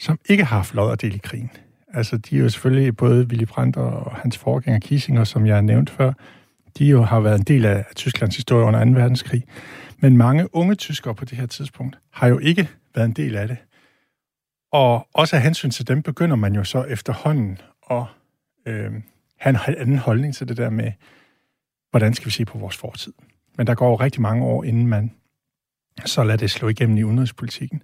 [0.00, 1.50] som ikke har haft lod og del i krigen.
[1.94, 5.62] Altså, de er jo selvfølgelig både Willy Brandt og hans forgænger Kissinger, som jeg har
[5.62, 6.12] nævnt før,
[6.78, 8.90] de jo har været en del af Tysklands historie under 2.
[8.90, 9.44] verdenskrig.
[9.98, 13.48] Men mange unge tyskere på det her tidspunkt har jo ikke været en del af
[13.48, 13.56] det.
[14.72, 17.58] Og også af hensyn til dem begynder man jo så efterhånden
[17.90, 18.04] at
[18.66, 18.92] øh,
[19.36, 20.92] have en anden holdning til det der med,
[21.90, 23.12] hvordan skal vi se på vores fortid.
[23.56, 25.12] Men der går jo rigtig mange år, inden man
[26.04, 27.82] så lader det slå igennem i udenrigspolitikken.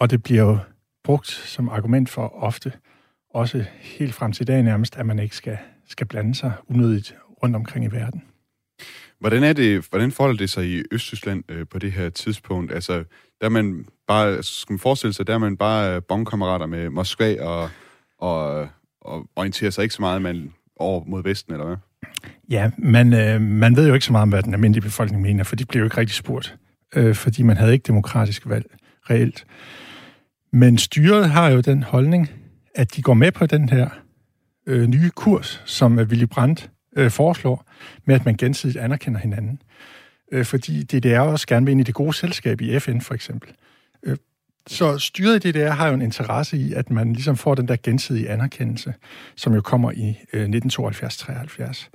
[0.00, 0.58] Og det bliver jo
[1.04, 2.72] brugt som argument for ofte,
[3.30, 7.16] også helt frem til i dag nærmest, at man ikke skal, skal blande sig unødigt
[7.42, 8.22] rundt omkring i verden.
[9.18, 12.72] Hvordan er det, hvordan forholder det sig i Østtyskland øh, på det her tidspunkt?
[12.72, 13.04] Altså,
[13.40, 17.42] der man bare, skal man forestille sig, der er man bare øh, bongkammerater med Moskva
[17.42, 17.70] og,
[18.18, 18.68] og,
[19.00, 21.76] og orienterer sig ikke så meget man, over mod Vesten, eller hvad?
[22.50, 25.44] Ja, man, øh, man ved jo ikke så meget om, hvad den almindelige befolkning mener,
[25.44, 26.56] for de blev jo ikke rigtig spurgt,
[26.94, 28.66] øh, fordi man havde ikke demokratisk valg
[29.10, 29.46] reelt.
[30.52, 32.30] Men styret har jo den holdning,
[32.74, 33.88] at de går med på den her
[34.66, 37.66] øh, nye kurs, som øh, Willy Brandt øh, foreslår,
[38.04, 39.62] med at man gensidigt anerkender hinanden.
[40.34, 43.50] Øh, fordi DDR også gerne vil ind i det gode selskab i FN, for eksempel.
[44.02, 44.16] Øh,
[44.66, 47.76] så styret i DDR har jo en interesse i, at man ligesom får den der
[47.82, 48.94] gensidige anerkendelse,
[49.36, 51.88] som jo kommer i øh, 1972-73,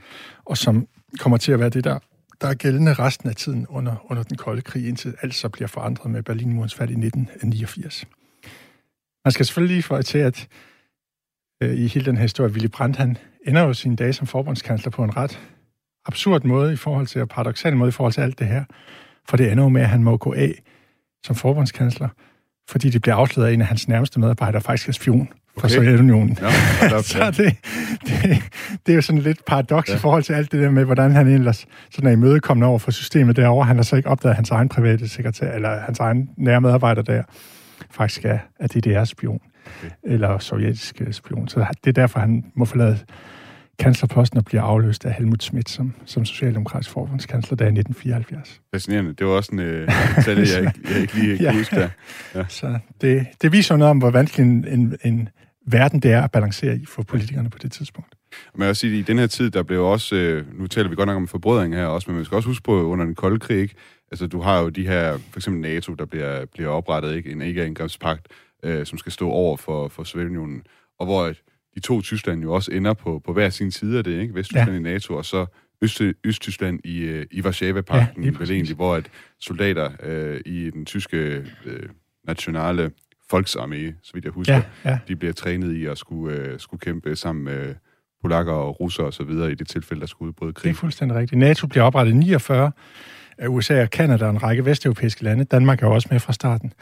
[0.46, 0.88] og som
[1.20, 2.00] kommer til at være det, der,
[2.42, 5.68] der er gældende resten af tiden under, under den kolde krig, indtil alt så bliver
[5.68, 8.06] forandret med Berlinmurens fald i 1989.
[9.26, 10.48] Man skal selvfølgelig lige få til, at
[11.64, 14.92] øh, i hele den her historie, Willy Brandt, han ender jo sine dage som forbundskansler
[14.92, 15.40] på en ret
[16.06, 18.64] absurd måde i forhold til, og paradoxal måde i forhold til alt det her.
[19.30, 20.54] For det ender jo med, at han må gå af
[21.24, 22.08] som forbundskansler,
[22.70, 25.76] fordi det bliver afsløret af en af hans nærmeste medarbejdere, faktisk er spion for okay.
[25.76, 26.38] Sovjetunionen.
[26.82, 27.56] Ja, så det,
[28.06, 28.44] det,
[28.86, 29.96] det er jo sådan lidt paradoks ja.
[29.96, 32.92] i forhold til alt det der med, hvordan han ellers sådan er imødekommende over for
[32.92, 33.66] systemet derovre.
[33.66, 37.02] Han har så ikke opdaget, at hans egen private sekretær, eller hans egen nære medarbejder
[37.02, 37.24] der,
[37.92, 39.42] faktisk er, er DDR-spion.
[39.80, 39.92] Okay.
[40.04, 41.48] Eller sovjetisk spion.
[41.48, 43.00] Så det er derfor, han må forlade
[43.80, 48.62] kanslerposten og bliver afløst af Helmut Schmidt som, som socialdemokratisk forbundskansler der i 1974.
[48.74, 49.14] Fascinerende.
[49.14, 51.54] Det var også en øh, detalje, jeg, ikke, jeg ikke lige ja.
[51.54, 51.90] huske der.
[52.36, 52.46] Ja.
[52.50, 55.30] Så det, det viser noget om, hvor vanskelig en, en, en
[55.68, 58.16] verden det er at balancere i for politikerne på det tidspunkt.
[58.54, 60.90] Men jeg vil sige, at i den her tid, der blev også, øh, nu taler
[60.90, 63.16] vi godt nok om forbrødring her også, men vi skal også huske på, under den
[63.16, 63.76] kolde krig, ikke?
[64.12, 67.32] altså du har jo de her, for eksempel NATO, der bliver, bliver oprettet, ikke?
[67.32, 68.28] en ikke-angrebspagt,
[68.64, 70.62] øh, som skal stå over for, for Sovjetunionen,
[71.00, 71.34] og hvor
[71.80, 74.36] de to Tyskland jo også ender på, på hver sin side af det, ikke?
[74.36, 74.76] Vesttyskland ja.
[74.76, 75.46] i NATO, og så
[75.82, 80.86] Øst, Østtyskland i, øh, i Varsava-pakten, ja, vel egentlig, hvor at soldater øh, i den
[80.86, 81.18] tyske
[81.66, 81.90] øh,
[82.28, 82.92] nationale
[83.34, 85.00] Volksarmé, så vidt jeg husker, ja, ja.
[85.08, 87.76] de bliver trænet i at skulle, øh, skulle kæmpe sammen med
[88.22, 90.64] polakker og russere og så videre i det tilfælde, der skulle udbryde krig.
[90.64, 91.40] Det er fuldstændig rigtigt.
[91.40, 92.72] NATO bliver oprettet i 49
[93.38, 95.44] af USA og Kanada og en række vesteuropæiske lande.
[95.44, 96.74] Danmark er jo også med fra starten.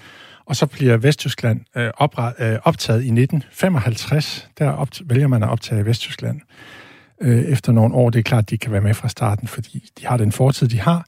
[0.47, 4.49] Og så bliver Vesttyskland øh, opret, øh, optaget i 1955.
[4.57, 6.41] Der op, vælger man at optage Vesttyskland
[7.21, 8.10] øh, efter nogle år.
[8.10, 10.67] Det er klart, at de kan være med fra starten, fordi de har den fortid,
[10.67, 11.05] de har.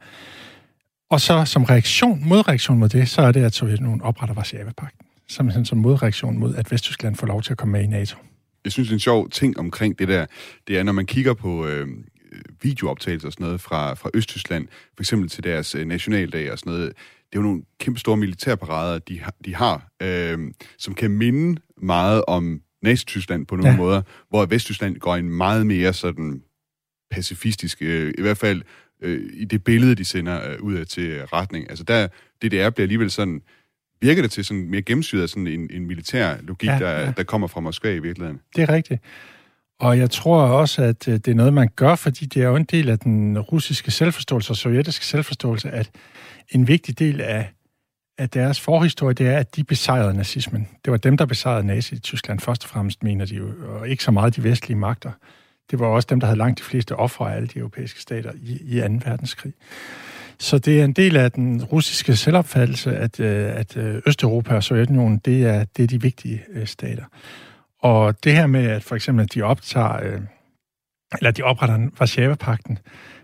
[1.09, 5.05] Og så som reaktion, modreaktion mod det, så er det, at Sovjetunionen opretter Varsava-pakten.
[5.27, 8.17] Som, som modreaktion mod, at Vesttyskland får lov til at komme med i NATO.
[8.63, 10.25] Jeg synes, en sjov ting omkring det der,
[10.67, 11.87] det er, når man kigger på øh,
[12.61, 16.73] videooptagelser og sådan noget fra, fra Østtyskland, for eksempel til deres øh, nationaldag og sådan
[16.73, 16.93] noget,
[17.31, 20.39] det er jo nogle kæmpe store militærparader, de, har, de har øh,
[20.77, 23.77] som kan minde meget om Nazi-Tyskland på nogle ja.
[23.77, 26.41] måder, hvor Vesttyskland går en meget mere sådan
[27.11, 28.61] pacifistisk, øh, i hvert fald
[29.01, 31.69] øh, i det billede, de sender øh, ud af til retning.
[31.69, 32.07] Altså der,
[32.41, 33.41] DDR bliver alligevel sådan,
[34.01, 37.11] virker det til sådan mere gennemsyret af sådan en, en militær logik, ja, der, ja.
[37.17, 38.39] der kommer fra Moskva i virkeligheden.
[38.55, 39.01] Det er rigtigt.
[39.79, 42.55] Og jeg tror også, at øh, det er noget, man gør, fordi det er jo
[42.55, 45.89] en del af den russiske selvforståelse og sovjetiske selvforståelse, at
[46.49, 47.49] en vigtig del af,
[48.17, 50.67] af deres forhistorie, det er, at de besejrede nazismen.
[50.85, 53.89] Det var dem, der besejrede nazi i Tyskland først og fremmest, mener de jo, og
[53.89, 55.11] ikke så meget de vestlige magter.
[55.71, 58.31] Det var også dem, der havde langt de fleste ofre af alle de europæiske stater
[58.35, 58.87] i, i 2.
[59.05, 59.53] verdenskrig.
[60.39, 64.63] Så det er en del af den russiske selvopfattelse, at, øh, at øh, Østeuropa og
[64.63, 67.03] Sovjetunionen, det er, det er de vigtige stater.
[67.81, 70.19] Og det her med, at for eksempel, at de optager,
[71.17, 72.79] eller de opretter Varsava-pakten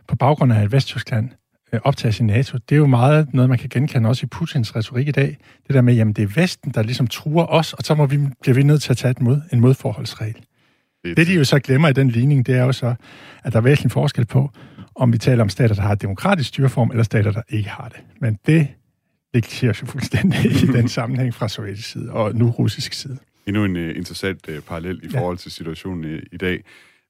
[0.08, 1.30] på baggrund af, at Vesttyskland
[1.74, 4.76] Øh, optages i NATO, det er jo meget noget, man kan genkende også i Putins
[4.76, 5.38] retorik i dag.
[5.68, 8.20] Det der med, jamen det er Vesten, der ligesom truer os, og så må vi,
[8.42, 10.36] bliver vi nødt til at tage et mod, en modforholdsregel.
[11.04, 12.96] Det, det, de jo så glemmer i den ligning, det er jo så,
[13.44, 14.52] at der er væsentlig forskel på,
[14.96, 17.90] om vi taler om stater, der har et demokratisk styreform, eller stater, der ikke har
[17.90, 18.04] det.
[18.22, 18.68] Men det
[19.34, 23.18] negligeres jo fuldstændig i den sammenhæng fra sovjetisk side, og nu russisk side.
[23.48, 26.64] Endnu en uh, interessant uh, parallel i forhold til situationen i, i dag.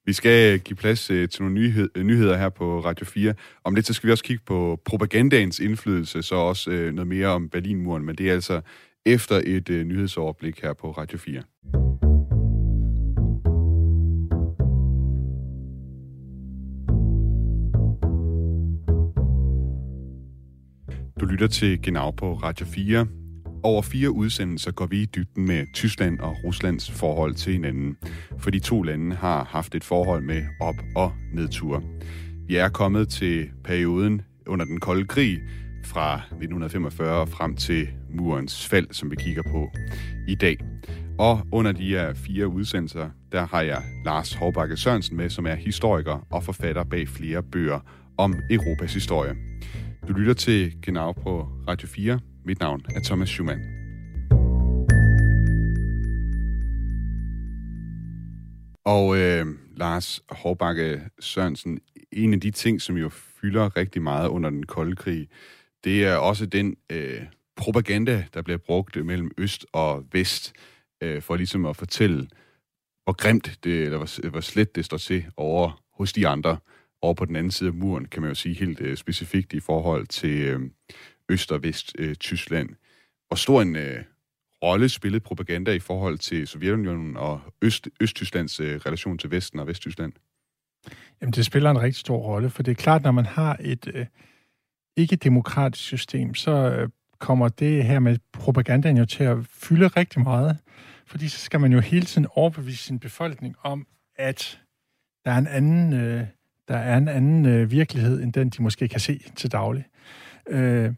[0.05, 3.33] Vi skal give plads uh, til nogle nyhed, uh, nyheder her på Radio 4.
[3.63, 7.27] Om lidt så skal vi også kigge på propagandaens indflydelse, så også uh, noget mere
[7.27, 8.61] om Berlinmuren, men det er altså
[9.05, 11.41] efter et uh, nyhedsoverblik her på Radio 4.
[21.19, 23.24] Du lytter til Genau på Radio 4.
[23.65, 27.97] Over fire udsendelser går vi i dybden med Tyskland og Ruslands forhold til hinanden,
[28.37, 31.81] for de to lande har haft et forhold med op- og nedture.
[32.47, 35.39] Vi er kommet til perioden under den kolde krig
[35.85, 39.69] fra 1945 frem til murens fald, som vi kigger på
[40.27, 40.57] i dag.
[41.19, 45.55] Og under de her fire udsendelser, der har jeg Lars Hårbakke Sørensen med, som er
[45.55, 47.79] historiker og forfatter bag flere bøger
[48.17, 49.35] om Europas historie.
[50.07, 52.19] Du lytter til Genau på Radio 4.
[52.47, 53.61] Mit navn er Thomas Schumann.
[58.85, 59.45] Og øh,
[59.77, 61.79] Lars Hårbakke Sørensen,
[62.11, 65.27] en af de ting, som jo fylder rigtig meget under den kolde krig,
[65.83, 67.21] det er også den øh,
[67.55, 70.53] propaganda, der bliver brugt mellem øst og vest,
[71.01, 72.27] øh, for ligesom at fortælle,
[73.03, 76.57] hvor grimt det, eller hvor, hvor slet det står til over hos de andre
[77.01, 79.59] over på den anden side af muren, kan man jo sige helt øh, specifikt i
[79.59, 80.59] forhold til øh,
[81.29, 82.69] Øst- og Vest-Tyskland.
[82.69, 82.75] Øh,
[83.27, 84.03] Hvor stor en øh,
[84.63, 89.67] rolle spillede propaganda i forhold til Sovjetunionen og Øst- Østtysklands øh, relation til Vesten og
[89.67, 90.13] Vesttyskland?
[91.21, 93.91] Jamen, det spiller en rigtig stor rolle, for det er klart, når man har et
[93.93, 94.05] øh,
[94.97, 100.57] ikke-demokratisk system, så øh, kommer det her med propagandaen jo til at fylde rigtig meget,
[101.07, 104.61] fordi så skal man jo hele tiden overbevise sin befolkning om, at
[105.25, 106.27] der er en anden øh,
[106.67, 109.85] der er en anden øh, virkelighed, end den, de måske kan se til daglig.
[110.47, 110.93] Øh,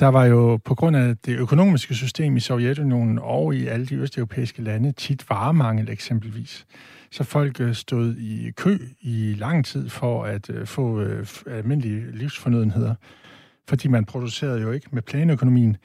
[0.00, 3.94] der var jo på grund af det økonomiske system i Sovjetunionen og i alle de
[3.94, 6.66] østeuropæiske lande tit varemangel eksempelvis.
[7.10, 12.04] Så folk øh, stod i kø i lang tid for at øh, få øh, almindelige
[12.12, 12.94] livsfornødenheder,
[13.68, 15.76] fordi man producerede jo ikke med planøkonomien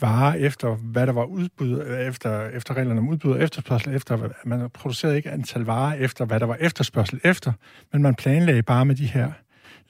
[0.00, 4.28] varer efter, hvad der var udbud, efter, efter reglerne om udbud og efterspørgsel efter.
[4.44, 7.52] Man producerede ikke antal varer efter, hvad der var efterspørgsel efter,
[7.92, 9.32] men man planlagde bare med de her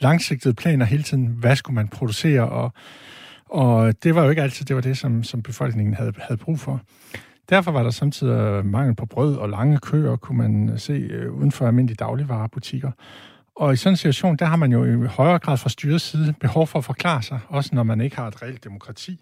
[0.00, 2.72] langsigtede planer hele tiden, hvad skulle man producere, og,
[3.50, 6.60] og det var jo ikke altid det var det, som, som befolkningen havde, havde brug
[6.60, 6.80] for.
[7.48, 10.92] Derfor var der samtidig øh, mangel på brød og lange køer, kunne man øh, se
[10.92, 12.90] øh, uden for almindelige dagligvarerbutikker.
[13.56, 16.34] Og i sådan en situation, der har man jo i højere grad fra styrets side
[16.40, 19.20] behov for at forklare sig, også når man ikke har et reelt demokrati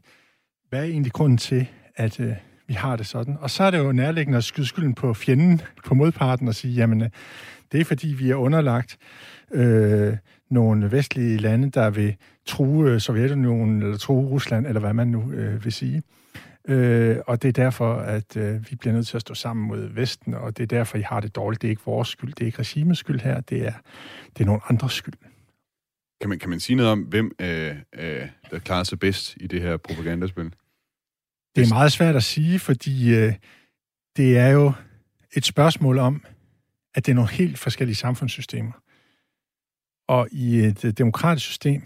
[0.68, 2.32] hvad er egentlig grunden til, at øh,
[2.66, 3.36] vi har det sådan?
[3.40, 6.74] Og så er det jo nærliggende at skyde skylden på fjenden, på modparten, og sige,
[6.74, 7.00] jamen,
[7.72, 8.98] det er fordi, vi er underlagt
[9.52, 10.16] øh,
[10.50, 15.32] nogle vestlige lande, der vil true øh, Sovjetunionen, eller true Rusland, eller hvad man nu
[15.32, 16.02] øh, vil sige.
[16.68, 19.88] Øh, og det er derfor, at øh, vi bliver nødt til at stå sammen mod
[19.88, 21.62] Vesten, og det er derfor, I har det dårligt.
[21.62, 23.72] Det er ikke vores skyld, det er ikke regimets skyld her, det er,
[24.36, 25.14] det er nogle andres skyld.
[26.20, 29.46] Kan man, kan man sige noget om, hvem øh, øh, der klarer sig bedst i
[29.46, 30.44] det her propagandaspil?
[31.56, 33.34] Det er meget svært at sige, fordi øh,
[34.16, 34.72] det er jo
[35.36, 36.24] et spørgsmål om,
[36.94, 38.72] at det er nogle helt forskellige samfundssystemer.
[40.08, 41.82] Og i et øh, demokratisk system,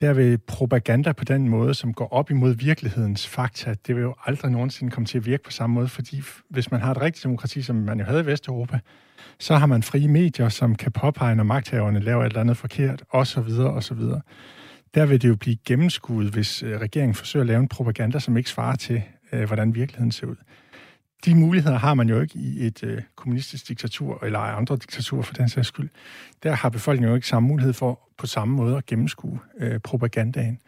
[0.00, 4.14] der vil propaganda på den måde, som går op imod virkelighedens fakta, det vil jo
[4.24, 7.24] aldrig nogensinde komme til at virke på samme måde, fordi hvis man har et rigtigt
[7.24, 8.78] demokrati, som man jo havde i Vesteuropa,
[9.38, 13.04] så har man frie medier, som kan påpege, når magthaverne laver et eller andet forkert,
[13.10, 13.48] osv.
[13.60, 14.00] osv.
[14.94, 18.36] Der vil det jo blive gennemskuet, hvis øh, regeringen forsøger at lave en propaganda, som
[18.36, 19.02] ikke svarer til,
[19.32, 20.36] øh, hvordan virkeligheden ser ud.
[21.24, 25.34] De muligheder har man jo ikke i et øh, kommunistisk diktatur, eller andre diktaturer for
[25.34, 25.88] den sags skyld.
[26.42, 30.58] Der har befolkningen jo ikke samme mulighed for på samme måde at gennemskue øh, propagandaen.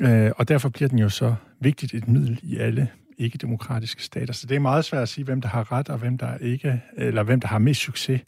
[0.00, 4.32] Øh, og derfor bliver den jo så vigtigt et middel i alle ikke-demokratiske stater.
[4.32, 6.82] Så det er meget svært at sige, hvem der har ret, og hvem der ikke,
[6.96, 8.20] eller hvem der har mest succes,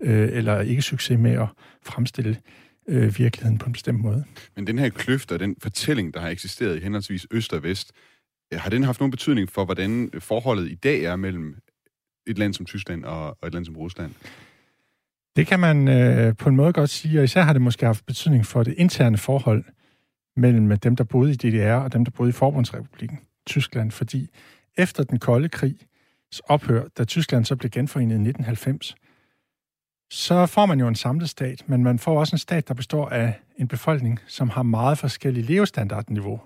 [0.00, 1.46] øh, eller ikke succes med at
[1.82, 2.36] fremstille
[2.88, 4.24] øh, virkeligheden på en bestemt måde.
[4.56, 7.92] Men den her kløft og den fortælling, der har eksisteret i henholdsvis øst og vest,
[8.52, 11.56] Øh, har den haft nogen betydning for, hvordan øh, forholdet i dag er mellem
[12.26, 14.14] et land som Tyskland og, og et land som Rusland?
[15.36, 18.06] Det kan man øh, på en måde godt sige, og især har det måske haft
[18.06, 19.64] betydning for det interne forhold
[20.36, 24.30] mellem øh, dem, der boede i DDR og dem, der boede i Forbundsrepubliken Tyskland, fordi
[24.76, 25.76] efter den kolde krig
[26.48, 28.94] ophør, da Tyskland så blev genforenet i 1990,
[30.10, 33.08] så får man jo en samlet stat, men man får også en stat, der består
[33.08, 36.40] af en befolkning, som har meget forskellige levestandardniveau.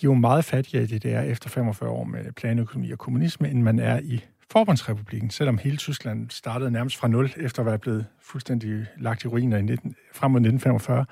[0.00, 3.48] De er jo meget fattigere i det der efter 45 år med planøkonomi og kommunisme,
[3.48, 7.78] end man er i Forbundsrepublikken, selvom hele Tyskland startede nærmest fra nul, efter at være
[7.78, 11.04] blevet fuldstændig lagt i ruiner i 19, frem mod 1945,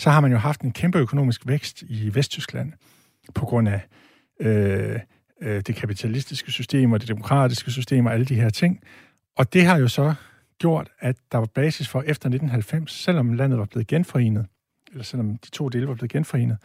[0.00, 2.72] så har man jo haft en kæmpe økonomisk vækst i Vesttyskland
[3.34, 3.80] på grund af
[4.40, 4.98] øh,
[5.40, 8.80] øh, det kapitalistiske system og det demokratiske system og alle de her ting.
[9.36, 10.14] Og det har jo så
[10.58, 14.46] gjort, at der var basis for efter 1990, selvom landet var blevet genforenet,
[14.90, 16.58] eller selvom de to dele var blevet genforenet,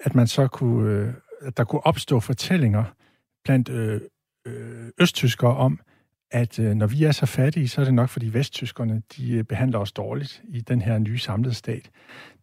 [0.00, 2.84] at man så kunne, øh, at der kunne opstå fortællinger
[3.44, 4.00] blandt øh,
[4.46, 5.80] øh, østtyskere om,
[6.30, 9.44] at øh, når vi er så fattige, så er det nok, fordi vesttyskerne de øh,
[9.44, 11.90] behandler os dårligt i den her nye samlede stat.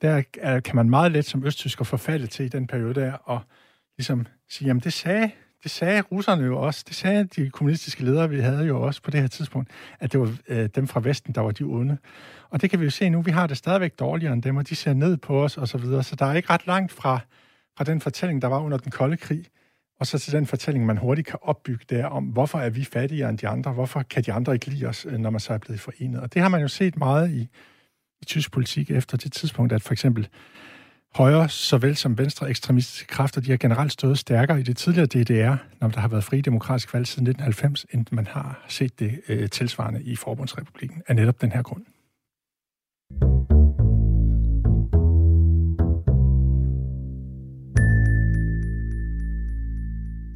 [0.02, 3.41] Der er, kan man meget let som østtysker forfalde til i den periode der, og
[3.98, 5.32] ligesom sige, jamen det sagde,
[5.63, 9.12] det sagde russerne jo også, det sagde de kommunistiske ledere, vi havde jo også på
[9.12, 11.98] det her tidspunkt, at det var øh, dem fra Vesten, der var de onde.
[12.50, 14.70] Og det kan vi jo se nu, vi har det stadigvæk dårligere end dem, og
[14.70, 17.20] de ser ned på os og så videre, så der er ikke ret langt fra,
[17.78, 19.46] fra den fortælling, der var under den kolde krig,
[20.00, 23.30] og så til den fortælling, man hurtigt kan opbygge der om, hvorfor er vi fattigere
[23.30, 25.58] end de andre, hvorfor kan de andre ikke lide os, øh, når man så er
[25.58, 26.20] blevet forenet.
[26.20, 27.48] Og det har man jo set meget i,
[28.22, 30.28] i tysk politik efter det tidspunkt, at for eksempel
[31.16, 35.56] højre såvel som venstre ekstremistiske kræfter, de har generelt stået stærkere i det tidligere DDR,
[35.82, 39.50] når der har været fri demokratisk valg siden 1990, end man har set det øh,
[39.50, 41.86] tilsvarende i Forbundsrepublikken af netop den her grund.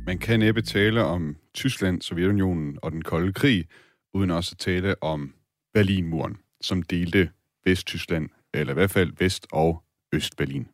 [0.06, 3.68] Man kan næppe tale om Tyskland, Sovjetunionen og den kolde krig,
[4.14, 5.34] uden også at tale om
[5.74, 7.30] Berlinmuren, som delte
[7.66, 9.84] Vesttyskland, eller i hvert fald Vest- og
[10.14, 10.68] Østberlin.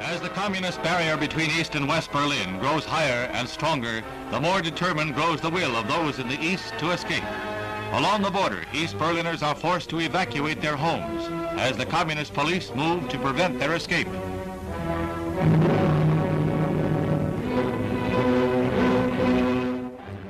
[0.00, 4.02] As the communist barrier between East and West Berlin grows higher and stronger,
[4.32, 7.47] the more determined grows the will of those in the East to escape.
[7.92, 11.22] Along the border, East Berliners are forced to evacuate their homes
[11.58, 14.08] as the communist police move to prevent their escape.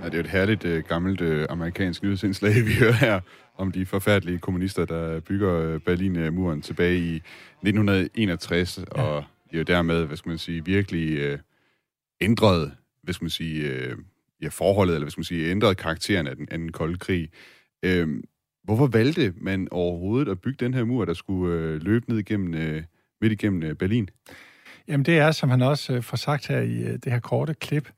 [0.03, 3.21] Ja, det er et herligt uh, gammelt uh, amerikansk nyhedsindslag, vi hører her
[3.57, 9.03] om de forfærdelige kommunister, der bygger uh, Berlinmuren tilbage i 1961, ja.
[9.03, 11.39] og jo dermed, hvad skal man sige, virkelig uh,
[12.21, 13.99] ændret, hvad skal man sige, uh,
[14.43, 17.29] ja, forholdet, eller hvad skal man sige, ændret karakteren af den, af den kolde krig.
[17.87, 18.09] Uh,
[18.65, 22.55] hvorfor valgte man overhovedet at bygge den her mur, der skulle øh, løbe ned igennem,
[22.55, 22.83] øh,
[23.21, 24.09] midt igennem øh, Berlin?
[24.89, 27.55] Jamen det er, som han også øh, får sagt her i øh, det her korte
[27.55, 27.89] klip,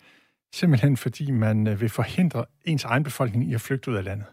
[0.55, 4.27] simpelthen fordi man øh, vil forhindre ens egen befolkning i at flygte ud af landet.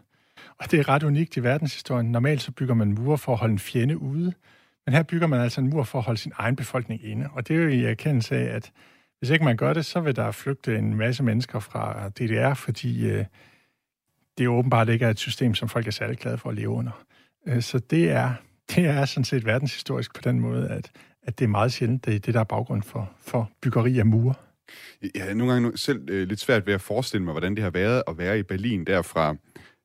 [0.58, 2.12] Og det er ret unikt i verdenshistorien.
[2.12, 4.32] Normalt så bygger man mure for at holde en fjende ude,
[4.86, 7.28] men her bygger man altså en mur for at holde sin egen befolkning inde.
[7.32, 8.72] Og det er jo i erkendelse af, at
[9.18, 13.06] hvis ikke man gør det, så vil der flygte en masse mennesker fra DDR, fordi
[13.06, 13.24] øh,
[14.38, 16.68] det er åbenbart ikke er et system, som folk er særlig glade for at leve
[16.68, 17.04] under.
[17.46, 18.32] Øh, så det er,
[18.74, 20.90] det er sådan set verdenshistorisk på den måde, at,
[21.22, 24.06] at det er meget sjældent, det er det, der er baggrund for, for byggeri af
[24.06, 24.34] mure.
[25.14, 27.70] Jeg har nogle gange selv øh, lidt svært ved at forestille mig, hvordan det har
[27.70, 29.36] været at være i Berlin derfra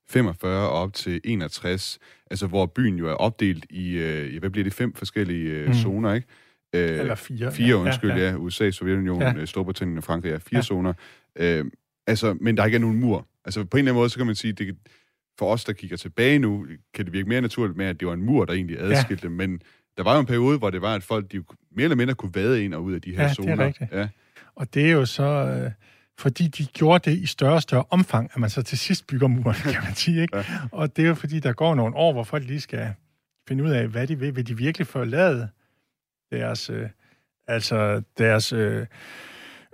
[0.10, 2.00] 45 og op til 61,
[2.32, 5.74] altså hvor byen jo er opdelt i, øh, hvad bliver det, fem forskellige øh, mm.
[5.74, 6.28] zoner, ikke?
[6.74, 7.52] Øh, Eller fire.
[7.52, 8.18] Fire, ja, undskyld, ja.
[8.18, 8.36] ja.
[8.36, 9.46] USA, Sovjetunionen, ja.
[9.46, 10.62] Storbritannien og Frankrig er fire ja.
[10.62, 10.94] zoner.
[11.36, 11.66] Øh,
[12.08, 13.28] altså, men der ikke er nogen mur.
[13.46, 14.78] Altså, på en eller anden måde, så kan man sige, det,
[15.40, 18.14] for os, der kigger tilbage nu, kan det virke mere naturligt med, at det var
[18.14, 19.30] en mur, der egentlig adskilte ja.
[19.30, 19.62] men
[19.98, 22.36] der var jo en periode, hvor det var, at folk de mere eller mindre kunne
[22.36, 23.56] vade ind og ud af de her ja, zoner.
[23.56, 23.92] Det er rigtigt.
[23.92, 24.08] Ja,
[24.56, 25.24] Og det er jo så...
[25.24, 25.72] Øh
[26.20, 29.28] fordi de gjorde det i større og større omfang, at man så til sidst bygger
[29.28, 30.22] muren, kan man sige.
[30.22, 30.38] Ikke?
[30.38, 30.44] Ja.
[30.72, 32.94] Og det er jo fordi, der går nogle år, hvor folk lige skal
[33.48, 34.36] finde ud af, hvad de vil.
[34.36, 35.50] Vil de virkelig forlade
[36.38, 36.90] deres, øh,
[37.48, 38.86] altså deres øh,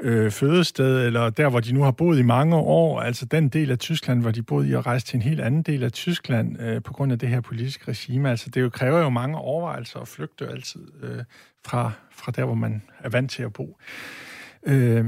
[0.01, 3.71] øh, fødested, eller der, hvor de nu har boet i mange år, altså den del
[3.71, 6.61] af Tyskland, hvor de boede i og rejse til en helt anden del af Tyskland
[6.61, 8.29] øh, på grund af det her politiske regime.
[8.29, 11.23] Altså det jo kræver jo mange overvejelser at flygte altid øh,
[11.65, 13.77] fra, fra der, hvor man er vant til at bo.
[14.67, 15.05] Øh,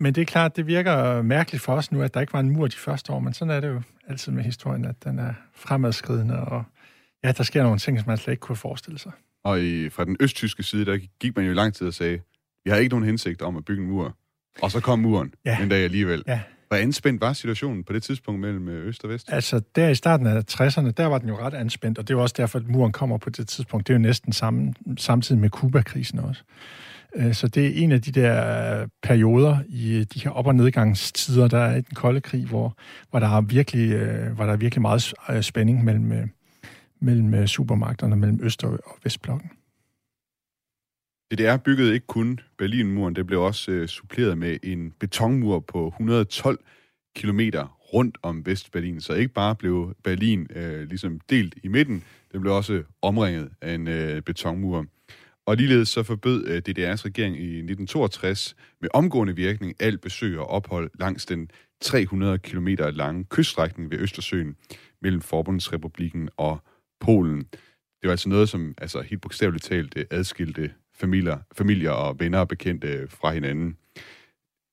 [0.00, 2.50] men det er klart, det virker mærkeligt for os nu, at der ikke var en
[2.50, 5.34] mur de første år, men sådan er det jo altid med historien, at den er
[5.54, 6.64] fremadskridende, og
[7.24, 9.12] ja, der sker nogle ting, som man slet ikke kunne forestille sig.
[9.44, 12.18] Og i, fra den østtyske side, der gik man jo i lang tid og sagde,
[12.64, 14.16] vi har ikke nogen hensigt om at bygge en mur.
[14.62, 15.62] Og så kom muren ja.
[15.62, 16.22] en dag alligevel.
[16.26, 16.40] Ja.
[16.68, 19.32] Hvor anspændt var situationen på det tidspunkt mellem øh, øst og vest?
[19.32, 22.18] Altså, der i starten af 60'erne, der var den jo ret anspændt, og det er
[22.18, 23.86] også derfor, at muren kommer på det tidspunkt.
[23.86, 26.42] Det er jo næsten samme, samtidig med Kuba-krisen også.
[27.16, 31.48] Øh, så det er en af de der perioder i de her op- og nedgangstider,
[31.48, 32.76] der er i den kolde krig, hvor,
[33.10, 36.30] hvor, der, er virkelig, øh, hvor der er virkelig meget spænding mellem,
[37.00, 39.50] mellem øh, supermagterne, mellem Øst- og Vestblokken.
[41.32, 46.58] DDR byggede ikke kun Berlinmuren, det blev også øh, suppleret med en betonmur på 112
[47.16, 47.40] km
[47.94, 49.00] rundt om Vestberlin.
[49.00, 53.74] Så ikke bare blev Berlin øh, ligesom delt i midten, den blev også omringet af
[53.74, 54.86] en øh, betonmur.
[55.46, 60.46] Og ligeledes så forbød øh, DDR's regering i 1962 med omgående virkning alt besøg og
[60.46, 64.56] ophold langs den 300 km lange kyststrækning ved Østersøen
[65.02, 66.62] mellem Forbundsrepublikken og
[67.04, 67.38] Polen.
[67.38, 72.38] Det var altså noget, som altså, helt bogstaveligt talt øh, adskilte familier, familier og venner
[72.38, 73.76] og bekendte fra hinanden.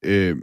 [0.06, 0.38] Øh,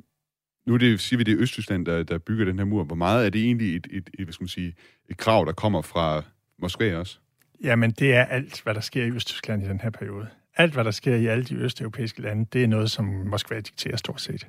[0.66, 2.84] nu er det, siger vi, det er Østtyskland, der, der bygger den her mur.
[2.84, 4.74] Hvor meget er det egentlig et, et, et, hvad skal man sige,
[5.10, 6.22] et krav, der kommer fra
[6.58, 7.18] Moskva også?
[7.62, 10.28] Jamen, det er alt, hvad der sker i Østtyskland i den her periode.
[10.56, 13.96] Alt, hvad der sker i alle de østeuropæiske lande, det er noget, som Moskva dikterer
[13.96, 14.46] stort set.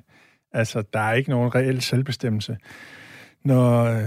[0.52, 2.58] Altså, der er ikke nogen reel selvbestemmelse.
[3.44, 4.04] Når øh,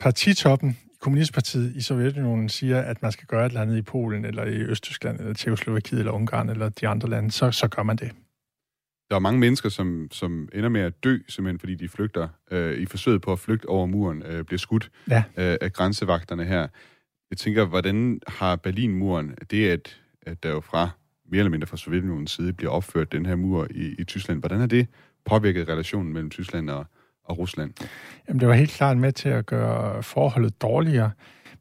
[0.00, 4.44] partitoppen Kommunistpartiet i Sovjetunionen siger, at man skal gøre et eller andet i Polen, eller
[4.44, 8.10] i Østtyskland, eller Tjekoslovakiet, eller Ungarn, eller de andre lande, så, så gør man det.
[9.10, 12.78] Der er mange mennesker, som, som ender med at dø, simpelthen fordi de flygter, øh,
[12.78, 15.24] i forsøget på at flygte over muren, øh, bliver skudt ja.
[15.36, 16.68] øh, af grænsevagterne her.
[17.30, 20.90] Jeg tænker, hvordan har Berlinmuren, det at, at der jo fra
[21.30, 24.58] mere eller mindre fra Sovjetunionens side bliver opført den her mur i, i Tyskland, hvordan
[24.58, 24.86] har det
[25.24, 26.86] påvirket relationen mellem Tyskland og,
[27.32, 27.72] og Rusland?
[28.28, 31.10] Jamen, det var helt klart med til at gøre forholdet dårligere,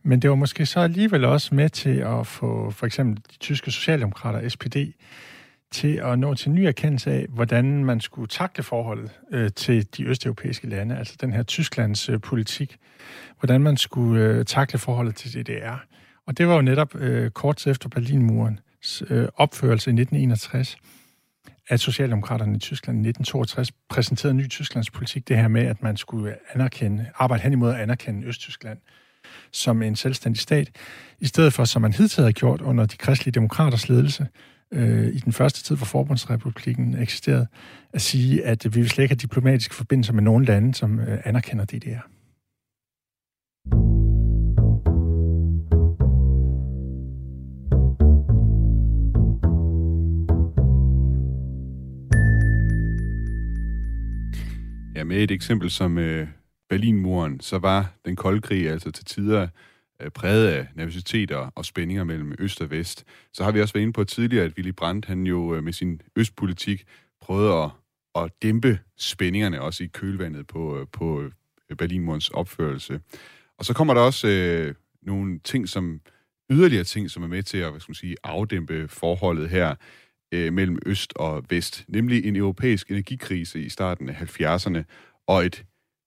[0.03, 3.71] men det var måske så alligevel også med til at få for eksempel de tyske
[3.71, 4.77] socialdemokrater, SPD,
[5.71, 9.87] til at nå til en ny erkendelse af, hvordan man skulle takle forholdet øh, til
[9.97, 12.77] de østeuropæiske lande, altså den her Tysklands øh, politik,
[13.39, 15.85] hvordan man skulle øh, takle forholdet til DDR.
[16.25, 20.77] Og det var jo netop øh, kort efter Berlinmurens øh, opførelse i 1961,
[21.71, 25.97] at Socialdemokraterne i Tyskland i 1962 præsenterede ny Tysklands politik, det her med, at man
[25.97, 28.77] skulle anerkende, arbejde hen imod at anerkende Østtyskland
[29.51, 30.69] som en selvstændig stat,
[31.19, 34.27] i stedet for, som man hidtil havde gjort under de kristelige demokraters ledelse,
[34.73, 37.47] øh, i den første tid, hvor Forbundsrepublikken eksisterede,
[37.93, 41.19] at sige, at vi vil slet ikke have diplomatiske forbindelser med nogen lande, som øh,
[41.25, 42.07] anerkender DDR.
[55.01, 56.27] Ja, med et eksempel som øh,
[56.69, 59.47] Berlinmuren, så var den kolde krig altså til tider
[60.01, 63.05] øh, præget af nervøsitet og spændinger mellem øst og vest.
[63.33, 65.73] Så har vi også været inde på tidligere, at Willy Brandt, han jo øh, med
[65.73, 66.85] sin østpolitik
[67.21, 67.69] prøvede at,
[68.15, 71.21] at dæmpe spændingerne også i kølvandet på, øh, på
[71.69, 72.99] øh, Berlinmurens opførelse.
[73.57, 76.01] Og så kommer der også øh, nogle ting, som
[76.51, 79.75] yderligere ting, som er med til at hvad skal man sige, afdæmpe forholdet her
[80.31, 84.83] øh, mellem øst og vest, nemlig en europæisk energikrise i starten af 70'erne
[85.27, 85.65] og et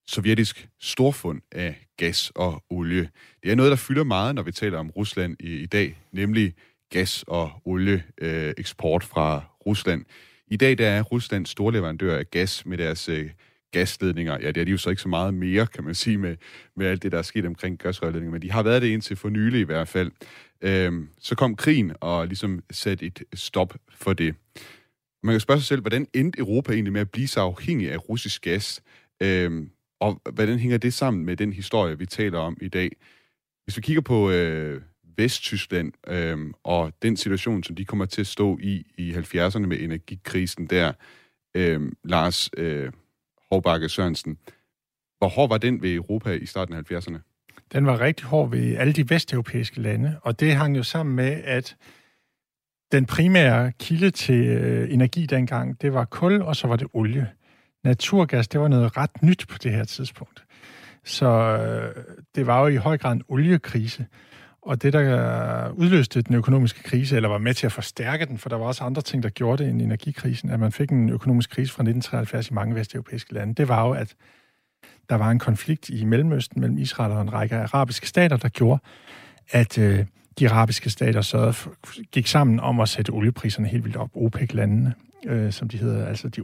[0.08, 3.10] sovjetisk storfund af gas og olie.
[3.42, 6.54] Det er noget, der fylder meget, når vi taler om Rusland i, i dag, nemlig
[6.90, 10.04] gas- og olieeksport øh, fra Rusland.
[10.46, 13.30] I dag der er Rusland storleverandør af gas med deres øh,
[13.74, 14.38] gasledninger.
[14.40, 16.36] Ja, det er de jo så ikke så meget mere, kan man sige, med,
[16.76, 19.28] med alt det, der er sket omkring gasrørledninger, men de har været det indtil for
[19.28, 20.10] nylig i hvert fald.
[20.60, 24.34] Øhm, så kom krigen og ligesom satte et stop for det.
[25.22, 28.08] Man kan spørge sig selv, hvordan endte Europa egentlig med at blive så afhængig af
[28.08, 28.82] russisk gas?
[29.22, 29.70] Øhm,
[30.00, 32.90] og hvordan hænger det sammen med den historie, vi taler om i dag?
[33.64, 34.82] Hvis vi kigger på øh,
[35.16, 39.80] Vesttyskland øh, og den situation, som de kommer til at stå i i 70'erne med
[39.80, 40.92] energikrisen der,
[41.54, 42.92] øh, Lars øh,
[43.52, 44.38] Hårbakke Sørensen,
[45.18, 47.18] hvor hård var den ved Europa i starten af 70'erne?
[47.72, 51.42] Den var rigtig hård ved alle de vesteuropæiske lande, og det hang jo sammen med,
[51.44, 51.76] at
[52.92, 57.30] den primære kilde til øh, energi dengang, det var kul, og så var det olie
[57.84, 60.44] naturgas, det var noget ret nyt på det her tidspunkt.
[61.04, 64.06] Så øh, det var jo i høj grad en oliekrise.
[64.64, 68.48] Og det, der udløste den økonomiske krise, eller var med til at forstærke den, for
[68.48, 71.50] der var også andre ting, der gjorde det end energikrisen, at man fik en økonomisk
[71.50, 74.14] krise fra 1973 i mange vesteuropæiske lande, det var jo, at
[75.08, 78.82] der var en konflikt i Mellemøsten mellem Israel og en række arabiske stater, der gjorde,
[79.50, 80.06] at øh,
[80.38, 81.68] de arabiske stater så
[82.12, 84.10] gik sammen om at sætte oliepriserne helt vildt op.
[84.14, 84.94] OPEC-landene
[85.26, 86.40] øh, som de hedder, altså de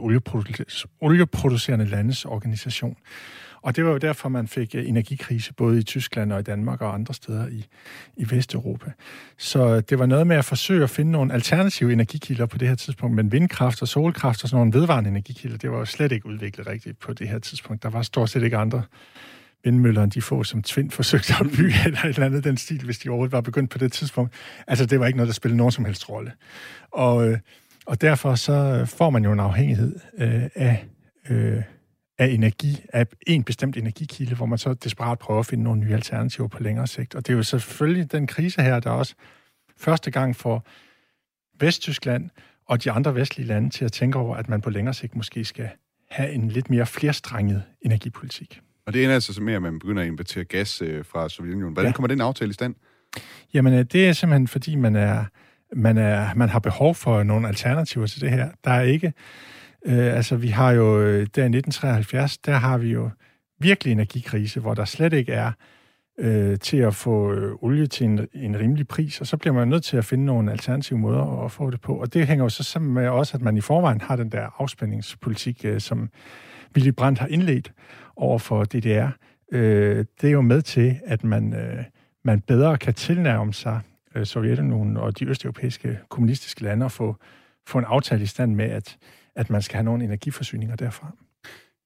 [1.01, 2.97] olieproducerende landes organisation.
[3.61, 6.81] Og det var jo derfor, man fik øh, energikrise både i Tyskland og i Danmark
[6.81, 7.65] og andre steder i,
[8.17, 8.91] i Vesteuropa.
[9.37, 12.75] Så det var noget med at forsøge at finde nogle alternative energikilder på det her
[12.75, 16.25] tidspunkt, men vindkraft og solkraft og sådan nogle vedvarende energikilder, det var jo slet ikke
[16.25, 17.83] udviklet rigtigt på det her tidspunkt.
[17.83, 18.83] Der var stort set ikke andre
[19.63, 22.85] vindmøller, end de få, som Tvind forsøgte at bygge, eller et eller andet den stil,
[22.85, 24.33] hvis de overhovedet var begyndt på det tidspunkt.
[24.67, 26.31] Altså, det var ikke noget, der spillede nogen som helst rolle.
[26.91, 27.37] Og øh,
[27.85, 30.85] og derfor så får man jo en afhængighed øh, af,
[31.29, 31.61] øh,
[32.21, 35.93] af energi, af en bestemt energikilde, hvor man så desperat prøver at finde nogle nye
[35.93, 37.15] alternativer på længere sigt.
[37.15, 39.15] Og det er jo selvfølgelig den krise her, der også
[39.77, 40.67] første gang får
[41.59, 42.29] Vesttyskland
[42.65, 45.45] og de andre vestlige lande til at tænke over, at man på længere sigt måske
[45.45, 45.69] skal
[46.09, 48.61] have en lidt mere flerstrenget energipolitik.
[48.85, 51.73] Og det ender altså med, at man begynder at importere gas øh, fra Sovjetunionen.
[51.73, 51.95] Hvordan ja.
[51.95, 52.75] kommer den aftale i stand?
[53.53, 55.25] Jamen, øh, det er simpelthen, fordi man er
[55.75, 58.49] man, er, man har behov for nogle alternativer til det her.
[58.63, 59.13] Der er ikke...
[59.85, 61.01] Øh, altså, vi har jo...
[61.01, 63.09] Øh, der i 1973, der har vi jo
[63.59, 65.51] virkelig energikrise, hvor der slet ikke er
[66.19, 69.67] øh, til at få øh, olie til en, en rimelig pris, og så bliver man
[69.67, 71.95] nødt til at finde nogle alternative måder at få det på.
[71.95, 74.61] Og det hænger jo så sammen med også, at man i forvejen har den der
[74.61, 76.09] afspændingspolitik, øh, som
[76.75, 77.73] Willy Brandt har indledt
[78.15, 79.07] over for DDR.
[79.51, 81.83] Øh, det er jo med til, at man, øh,
[82.23, 83.79] man bedre kan tilnærme sig
[84.15, 87.15] øh, Sovjetunionen og de østeuropæiske kommunistiske lande og få,
[87.67, 88.97] få en aftale i stand med, at,
[89.35, 91.15] at man skal have nogle energiforsyninger derfra.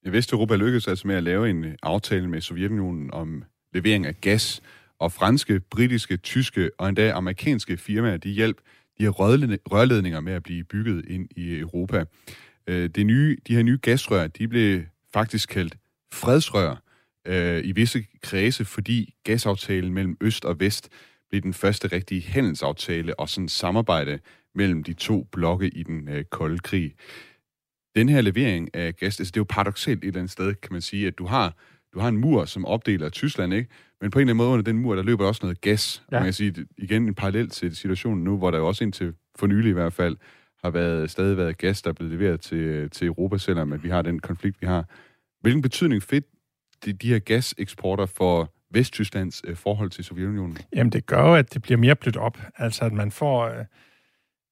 [0.05, 3.43] Vesteuropa lykkedes altså med at lave en øh, aftale med Sovjetunionen om
[3.73, 4.61] levering af gas,
[4.99, 8.57] og franske, britiske, tyske og endda amerikanske firmaer, de hjælp
[8.97, 12.05] de her rørledninger med at blive bygget ind i Europa.
[12.67, 14.81] Øh, det nye, de her nye gasrør, de blev
[15.13, 15.77] faktisk kaldt
[16.13, 16.81] fredsrør
[17.25, 20.89] øh, i visse kredse, fordi gasaftalen mellem Øst og Vest
[21.29, 24.19] blev den første rigtige handelsaftale og sådan samarbejde
[24.55, 26.93] mellem de to blokke i den øh, kolde krig.
[27.95, 30.73] Den her levering af gas, altså det er jo paradoxalt et eller andet sted, kan
[30.73, 31.53] man sige, at du har
[31.95, 33.69] du har en mur, som opdeler Tyskland, ikke?
[34.01, 36.03] Men på en eller anden måde under den mur, der løber også noget gas.
[36.11, 36.17] Ja.
[36.17, 39.47] Man kan sige, igen en parallel til situationen nu, hvor der jo også indtil for
[39.47, 40.17] nylig i hvert fald
[40.63, 43.89] har været, stadig været gas, der er blevet leveret til, til Europa, selvom at vi
[43.89, 44.85] har den konflikt, vi har.
[45.41, 46.25] Hvilken betydning fedt
[46.85, 50.57] de, de her gaseksporter for Vesttysklands øh, forhold til Sovjetunionen?
[50.75, 52.37] Jamen, det gør jo, at det bliver mere blødt op.
[52.57, 53.65] Altså, at man får øh,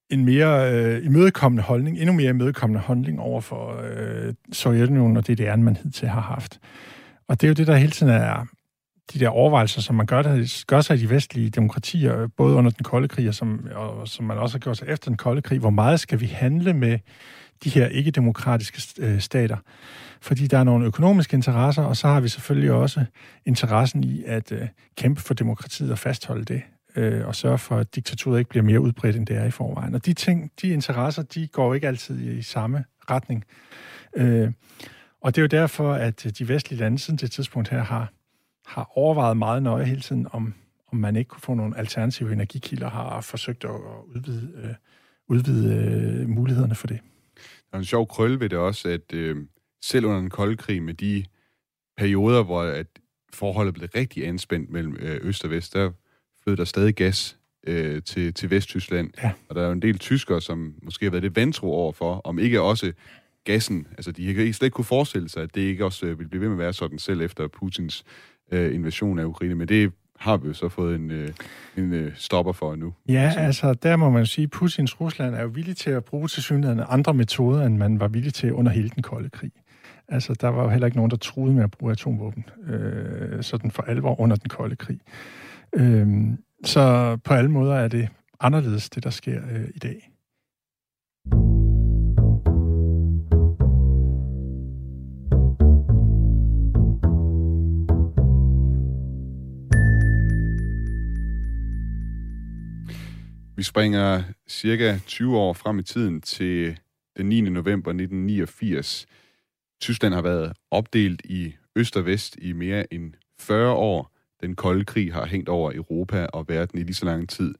[0.09, 5.53] en mere øh, imødekommende holdning, endnu mere imødekommende holdning over for øh, Sovjetunionen og DDR,
[5.53, 6.59] end man hidtil har haft.
[7.27, 8.45] Og det er jo det, der hele tiden er
[9.13, 12.71] de der overvejelser, som man gør, der, gør sig i de vestlige demokratier, både under
[12.71, 15.41] den kolde krig, og som, og som man også har gjort sig efter den kolde
[15.41, 15.59] krig.
[15.59, 16.99] Hvor meget skal vi handle med
[17.63, 19.57] de her ikke-demokratiske øh, stater?
[20.21, 23.05] Fordi der er nogle økonomiske interesser, og så har vi selvfølgelig også
[23.45, 26.61] interessen i at øh, kæmpe for demokratiet og fastholde det,
[26.95, 29.95] øh, og sørge for, at diktaturet ikke bliver mere udbredt, end det er i forvejen.
[29.95, 33.45] Og de ting, de interesser, de går ikke altid i, i samme retning.
[34.15, 34.51] Øh,
[35.21, 38.13] og det er jo derfor, at øh, de vestlige lande siden det tidspunkt her har,
[38.65, 40.53] har overvejet meget nøje hele tiden, om,
[40.91, 43.71] om man ikke kunne få nogle alternative energikilder, har forsøgt at
[44.15, 44.73] udvide, øh,
[45.27, 46.99] udvide øh, mulighederne for det.
[47.71, 49.37] Der er en sjov krølle ved det også, at øh,
[49.83, 51.25] selv under den kolde krig, med de
[51.97, 52.87] perioder, hvor at
[53.33, 55.91] forholdet blev rigtig anspændt mellem øh, øst og vest, der
[56.43, 57.37] flød der stadig gas
[57.67, 59.09] øh, til, til Vesttyskland.
[59.23, 59.31] Ja.
[59.49, 62.21] Og der er jo en del tyskere, som måske har været det vantro over for,
[62.23, 62.91] om ikke også
[63.43, 66.27] gassen, altså de kan slet ikke kunne forestille sig, at det ikke også øh, vil
[66.27, 68.03] blive ved med at være sådan selv efter Putins
[68.51, 71.29] øh, invasion af Ukraine, men det har vi jo så fået en, øh,
[71.77, 72.93] en øh, stopper for nu.
[73.09, 73.39] Ja, så.
[73.39, 76.43] altså der må man sige, at Putins Rusland er jo villig til at bruge til
[76.43, 79.51] synligheden andre metoder, end man var villig til under hele den kolde krig.
[80.07, 83.71] Altså, der var jo heller ikke nogen, der troede med at bruge atomvåben, øh, sådan
[83.71, 84.99] for alvor under den kolde krig.
[85.75, 88.09] Øhm, så på alle måder er det
[88.39, 90.09] anderledes, det der sker øh, i dag.
[103.55, 106.79] Vi springer cirka 20 år frem i tiden til
[107.17, 107.41] den 9.
[107.41, 109.05] november 1989.
[109.81, 114.12] Tyskland har været opdelt i øst og vest i mere end 40 år.
[114.43, 117.55] Den kolde krig har hængt over Europa og verden i lige så lang tid.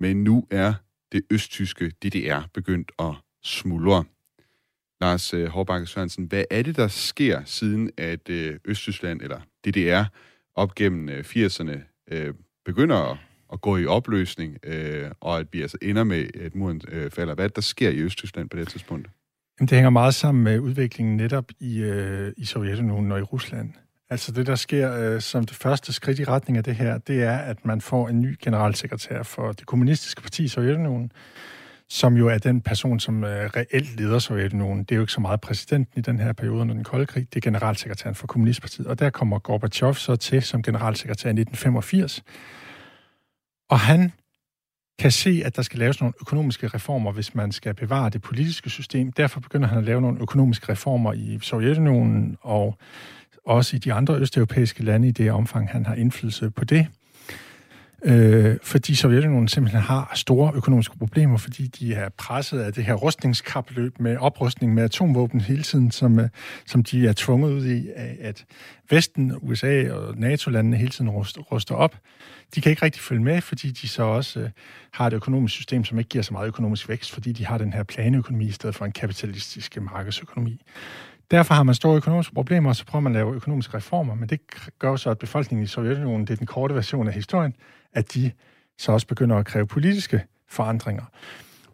[0.00, 0.74] Men nu er
[1.12, 4.04] det østtyske DDR begyndt at smuldre.
[5.00, 10.04] Lars øh, Hårbakke Sørensen, hvad er det, der sker siden, at øh, Østtyskland, eller DDR,
[10.54, 11.78] op gennem øh, 80'erne
[12.10, 13.18] øh, begynder at
[13.52, 17.34] at gå i opløsning, øh, og at vi altså ender med, at muren øh, falder.
[17.34, 19.08] Hvad er det, der sker i Østtyskland på det tidspunkt?
[19.60, 23.72] Jamen, det hænger meget sammen med udviklingen netop i, øh, i Sovjetunionen og i Rusland.
[24.14, 27.22] Altså det, der sker øh, som det første skridt i retning af det her, det
[27.22, 31.12] er, at man får en ny generalsekretær for det kommunistiske parti i Sovjetunionen,
[31.88, 34.84] som jo er den person, som øh, reelt leder Sovjetunionen.
[34.84, 37.26] Det er jo ikke så meget præsidenten i den her periode under den kolde krig,
[37.34, 38.86] det er generalsekretæren for Kommunistpartiet.
[38.86, 42.22] Og der kommer Gorbachev så til som generalsekretær i 1985,
[43.70, 44.12] og han
[44.98, 48.70] kan se, at der skal laves nogle økonomiske reformer, hvis man skal bevare det politiske
[48.70, 49.12] system.
[49.12, 52.78] Derfor begynder han at lave nogle økonomiske reformer i Sovjetunionen og
[53.46, 56.86] også i de andre østeuropæiske lande i det omfang, han har indflydelse på det
[58.04, 62.94] øh, fordi Sovjetunionen simpelthen har store økonomiske problemer, fordi de er presset af det her
[62.94, 66.28] rustningskapløb med oprustning med atomvåben hele tiden, som, øh,
[66.66, 67.88] som de er tvunget ud i,
[68.20, 68.44] at
[68.90, 71.96] Vesten, USA og NATO-landene hele tiden ruster, ruster op.
[72.54, 74.50] De kan ikke rigtig følge med, fordi de så også øh,
[74.92, 77.72] har et økonomisk system, som ikke giver så meget økonomisk vækst, fordi de har den
[77.72, 80.60] her planøkonomi i stedet for en kapitalistisk markedsøkonomi.
[81.30, 84.28] Derfor har man store økonomiske problemer, og så prøver man at lave økonomiske reformer, men
[84.28, 84.40] det
[84.78, 87.54] gør så, at befolkningen i Sovjetunionen, det er den korte version af historien,
[87.92, 88.30] at de
[88.78, 91.04] så også begynder at kræve politiske forandringer.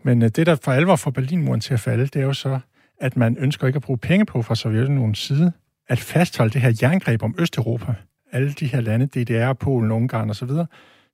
[0.03, 2.61] Men øh, det, der for alvor får Berlinmuren til at falde, det er jo så,
[3.01, 5.53] at man ønsker ikke at bruge penge på fra Sovjetunionens side,
[5.89, 7.95] at fastholde det her jerngreb om Østeuropa.
[8.33, 10.51] alle de her lande, DDR, Polen, Ungarn osv.,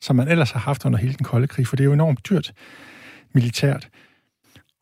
[0.00, 2.28] som man ellers har haft under hele den kolde krig, for det er jo enormt
[2.28, 2.52] dyrt
[3.32, 3.88] militært.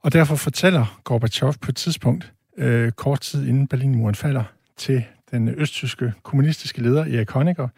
[0.03, 4.45] Og derfor fortæller Gorbachev på et tidspunkt, øh, kort tid inden Berlinmuren falder,
[4.77, 7.69] til den østtyske kommunistiske leder Erik Honecker,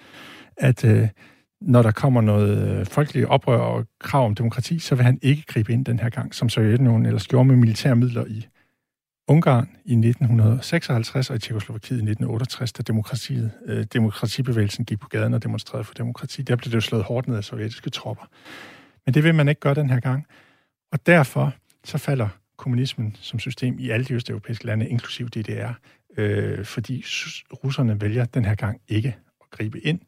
[0.57, 1.09] at øh,
[1.61, 5.43] når der kommer noget øh, folkeligt oprør og krav om demokrati, så vil han ikke
[5.47, 8.47] gribe ind den her gang, som Sovjetunionen ellers gjorde med militære midler i
[9.29, 15.35] Ungarn i 1956 og i Tjekoslovakiet i 1968, da demokratiet, øh, demokratibevægelsen gik på gaden
[15.35, 16.43] og demonstrerede for demokrati.
[16.43, 18.25] Der blev det jo slået hårdt ned af sovjetiske tropper.
[19.07, 20.27] Men det vil man ikke gøre den her gang.
[20.93, 21.53] Og derfor
[21.85, 25.73] så falder kommunismen som system i alle de østeuropæiske lande, inklusive DDR,
[26.17, 27.05] øh, fordi
[27.65, 30.01] russerne vælger den her gang ikke at gribe ind.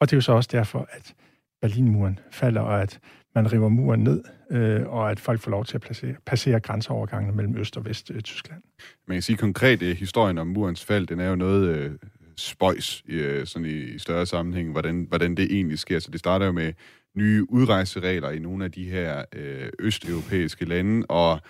[0.00, 1.14] Og det er jo så også derfor, at
[1.60, 2.98] Berlinmuren falder, og at
[3.34, 7.36] man river muren ned, øh, og at folk får lov til at placere, passere grænseovergangene
[7.36, 8.62] mellem Øst- og Vest-Tyskland.
[8.64, 11.92] Øh, man kan sige konkret, at historien om murens fald, den er jo noget øh,
[12.36, 15.98] spøjs øh, sådan i, i større sammenhæng, hvordan, hvordan det egentlig sker.
[15.98, 16.72] Så det starter jo med
[17.16, 21.40] nye udrejseregler i nogle af de her øh, østeuropæiske lande, og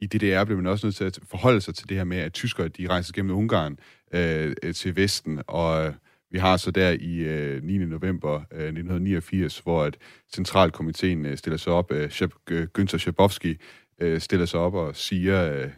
[0.00, 2.32] i DDR blev man også nødt til at forholde sig til det her med, at
[2.32, 3.78] tyskere de rejser gennem Ungarn
[4.14, 5.94] øh, til Vesten, og øh,
[6.30, 7.78] vi har så der i øh, 9.
[7.78, 9.96] november øh, 1989, hvor at
[10.34, 12.10] centralkomiteen øh, stiller sig op, øh,
[12.78, 13.56] Günther Schabowski
[14.00, 15.70] øh, stiller sig op og siger, øh,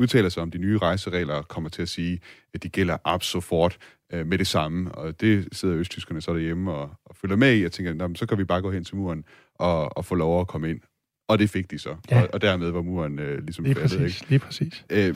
[0.00, 2.20] udtaler sig om de nye rejseregler og kommer til at sige,
[2.54, 3.78] at de gælder absolut
[4.12, 4.92] øh, med det samme.
[4.92, 8.38] Og det sidder østtyskerne så derhjemme og, og følger med i, og tænker, så kan
[8.38, 10.80] vi bare gå hen til muren og, og få lov at komme ind.
[11.28, 11.96] Og det fik de så.
[12.10, 12.22] Ja.
[12.22, 13.98] Og, og dermed var muren øh, ligesom lige faldet.
[13.98, 14.30] Præcis, ikke?
[14.30, 14.84] Lige præcis.
[14.90, 15.14] Øh,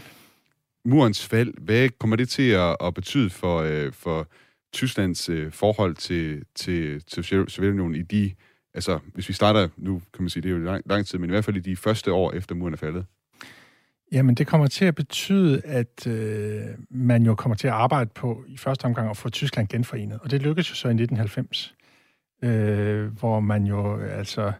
[0.85, 4.29] murens fald, hvad kommer det til at, at betyde for, øh, for
[4.73, 8.33] Tysklands øh, forhold til, til, til Sovjetunionen i de,
[8.75, 11.31] altså hvis vi starter, nu kan man sige, det er jo lang, lang tid, men
[11.31, 13.07] i hvert fald i de første år efter muren er faldet?
[14.13, 18.45] Jamen, det kommer til at betyde, at øh, man jo kommer til at arbejde på
[18.49, 20.19] i første omgang at få Tyskland genforenet.
[20.23, 21.75] Og det lykkedes jo så i 1990,
[22.45, 24.53] øh, hvor man jo altså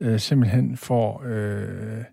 [0.00, 2.04] øh, simpelthen får, øh,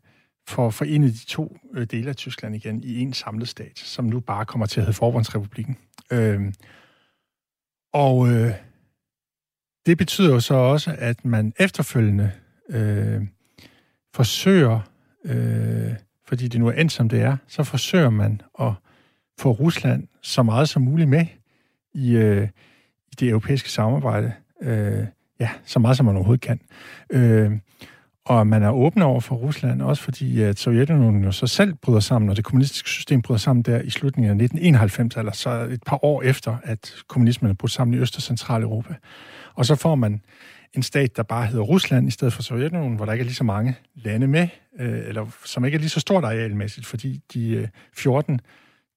[0.48, 4.20] får forenet de to øh, dele af Tyskland igen i en samlet stat, som nu
[4.20, 5.78] bare kommer til at hedde Forbundsrepublikken.
[6.12, 6.54] Øh,
[7.94, 8.52] og øh,
[9.86, 12.32] det betyder jo så også, at man efterfølgende
[12.70, 13.22] øh,
[14.14, 14.80] forsøger,
[15.26, 15.94] øh,
[16.28, 18.74] fordi det nu er endt som det er, så forsøger man at
[19.40, 21.26] få Rusland så meget som muligt med
[21.94, 22.48] i, øh,
[23.08, 24.34] i det europæiske samarbejde.
[24.62, 25.06] Øh,
[25.40, 26.60] ja, så meget som man overhovedet kan.
[27.10, 27.52] Øh,
[28.26, 32.00] og man er åben over for Rusland, også fordi at Sovjetunionen jo så selv bryder
[32.00, 35.84] sammen, og det kommunistiske system bryder sammen der i slutningen af 1991, eller så et
[35.86, 38.96] par år efter, at kommunismen er brudt sammen i Øst- og Centraleuropa.
[39.56, 40.22] Og så får man
[40.74, 43.36] en stat, der bare hedder Rusland, i stedet for Sovjetunionen, hvor der ikke er lige
[43.36, 44.48] så mange lande med,
[44.80, 48.42] øh, eller som ikke er lige så stort arealmæssigt, fordi de øh, 14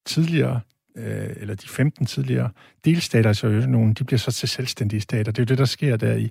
[0.06, 0.60] tidligere
[1.00, 2.50] øh, eller de 15 tidligere
[2.84, 5.32] delstater i Sovjetunionen, de bliver så til selvstændige stater.
[5.32, 6.30] Det er jo det, der sker der i,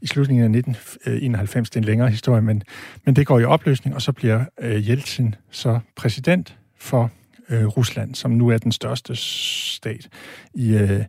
[0.00, 1.68] i slutningen af 1991.
[1.68, 2.62] Øh, det er en længere historie, men,
[3.04, 7.10] men det går i opløsning, og så bliver øh, Jeltsin så præsident for
[7.48, 10.08] øh, Rusland, som nu er den største stat
[10.54, 11.04] i øh,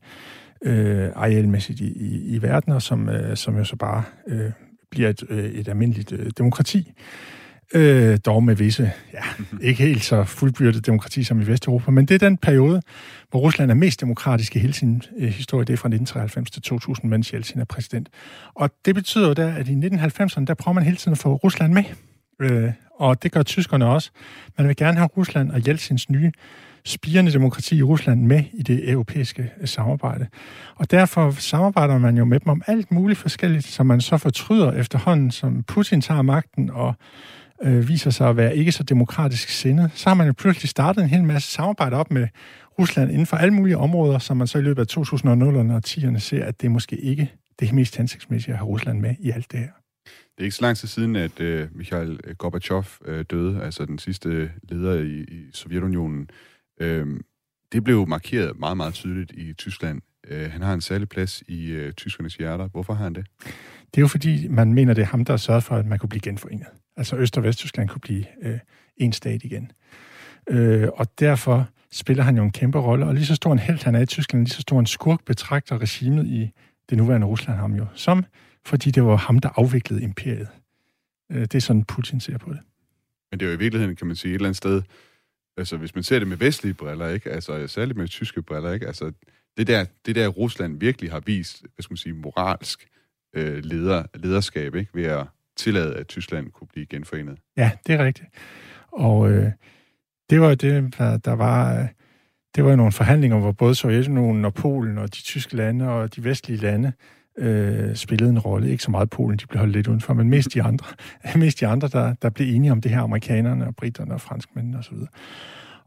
[0.63, 4.51] øh, arealmæssigt i, i, i verden, og som, øh, som jo så bare øh,
[4.89, 6.93] bliver et, øh, et almindeligt øh, demokrati.
[7.75, 9.23] Øh, dog med visse, ja,
[9.61, 12.81] ikke helt så fuldbyrdet demokrati som i Vesteuropa, men det er den periode,
[13.29, 15.65] hvor Rusland er mest demokratisk i hele sin øh, historie.
[15.65, 18.09] Det er fra 1993 til 2000, mens Jeltsin er præsident.
[18.53, 21.35] Og det betyder jo da, at i 1990'erne, der prøver man hele tiden at få
[21.35, 21.83] Rusland med.
[22.39, 24.11] Øh, og det gør tyskerne også.
[24.57, 26.31] Man vil gerne have Rusland og Jeltsins nye
[26.85, 30.27] spirende demokrati i Rusland med i det europæiske øh, samarbejde.
[30.75, 34.71] Og derfor samarbejder man jo med dem om alt muligt forskelligt, som man så fortryder
[34.71, 36.95] efterhånden, som Putin tager magten og
[37.61, 41.03] øh, viser sig at være ikke så demokratisk sindet, så har man jo pludselig startet
[41.03, 42.27] en hel masse samarbejde op med
[42.79, 46.19] Rusland inden for alle mulige områder, som man så i løbet af 2000'erne og 10'erne
[46.19, 49.59] ser, at det måske ikke det mest hensigtsmæssige at have Rusland med i alt det
[49.59, 49.69] her.
[50.05, 53.99] Det er ikke så lang tid siden, at øh, Mikhail Gorbachev øh, døde, altså den
[53.99, 56.29] sidste leder i, i Sovjetunionen.
[56.79, 57.07] Øh,
[57.71, 60.01] det blev markeret meget, meget tydeligt i Tyskland.
[60.27, 62.67] Øh, han har en særlig plads i øh, tyskernes hjerter.
[62.67, 63.25] Hvorfor har han det?
[63.93, 65.99] Det er jo fordi, man mener, det er ham, der har sørget for, at man
[65.99, 66.67] kunne blive genforenet.
[66.97, 68.59] Altså Øst- og Vesttyskland kunne blive øh,
[68.97, 69.71] en stat igen.
[70.49, 73.83] Øh, og derfor spiller han jo en kæmpe rolle, og lige så stor en held
[73.83, 76.51] han er i Tyskland, lige så stor en skurk betragter regimet i
[76.89, 78.25] det nuværende Rusland ham jo som,
[78.65, 80.47] fordi det var ham, der afviklede imperiet.
[81.31, 82.59] Øh, det er sådan, Putin ser på det.
[83.31, 84.81] Men det er jo i virkeligheden, kan man sige, et eller andet sted,
[85.57, 87.29] altså hvis man ser det med vestlige briller, ikke?
[87.31, 88.87] Altså særligt med tyske briller, ikke?
[88.87, 89.11] Altså
[89.57, 92.87] det der, det der Rusland virkelig har vist, hvad skal man sige, moralsk
[93.33, 94.91] øh, leder, lederskab, ikke?
[94.93, 95.25] Ved at
[95.55, 97.37] tillade, at Tyskland kunne blive genforenet.
[97.57, 98.29] Ja, det er rigtigt.
[98.91, 99.51] Og øh,
[100.29, 101.79] det var det, der, var...
[101.79, 101.87] Øh,
[102.55, 106.15] det var jo nogle forhandlinger, hvor både Sovjetunionen og Polen og de tyske lande og
[106.15, 106.93] de vestlige lande
[107.37, 108.69] øh, spillede en rolle.
[108.69, 110.85] Ikke så meget Polen, de blev holdt lidt udenfor, men mest de andre,
[111.39, 114.77] mest de andre der, der blev enige om det her, amerikanerne og britterne og franskmændene
[114.77, 114.93] osv.
[114.93, 115.07] Og,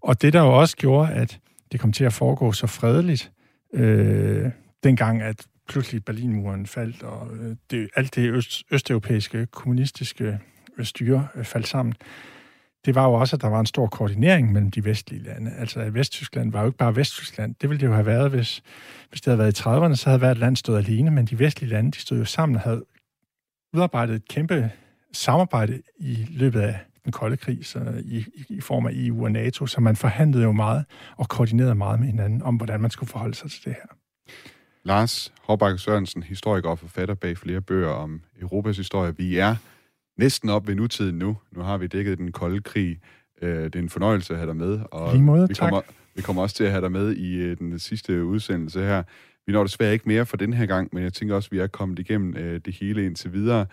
[0.01, 1.39] og det, der jo også gjorde, at
[1.73, 3.33] det kom til at foregå så fredeligt,
[3.73, 4.51] øh,
[4.85, 10.41] dengang at pludselig Berlinmuren faldt, og øh, det, alt det øst, østeuropæiske kommunistiske
[10.79, 11.95] øh, styre øh, faldt sammen,
[12.87, 15.51] det var jo også, at der var en stor koordinering mellem de vestlige lande.
[15.59, 17.55] Altså, Vesttyskland var jo ikke bare Vesttyskland.
[17.61, 18.63] Det ville det jo have været, hvis,
[19.09, 21.71] hvis det havde været i 30'erne, så havde hvert land stået alene, men de vestlige
[21.71, 22.85] lande, de stod jo sammen og havde
[23.75, 24.71] udarbejdet et kæmpe
[25.13, 29.33] samarbejde i løbet af den kolde krig, så i, i, i form af EU og
[29.33, 30.85] NATO, så man forhandlede jo meget
[31.17, 33.97] og koordinerede meget med hinanden om, hvordan man skulle forholde sig til det her.
[34.87, 39.17] Lars Håbakke Sørensen, historiker og forfatter bag flere bøger om Europas historie.
[39.17, 39.57] Vi er
[40.19, 41.37] næsten op ved nutiden nu.
[41.53, 43.01] Nu har vi dækket den kolde krig.
[43.43, 44.81] Øh, det er en fornøjelse at have dig med.
[44.91, 45.81] Og Lige måde, vi, kommer,
[46.15, 49.03] vi kommer også til at have dig med i øh, den sidste udsendelse her.
[49.47, 51.59] Vi når desværre ikke mere for den her gang, men jeg tænker også, at vi
[51.59, 53.67] er kommet igennem øh, det hele indtil videre.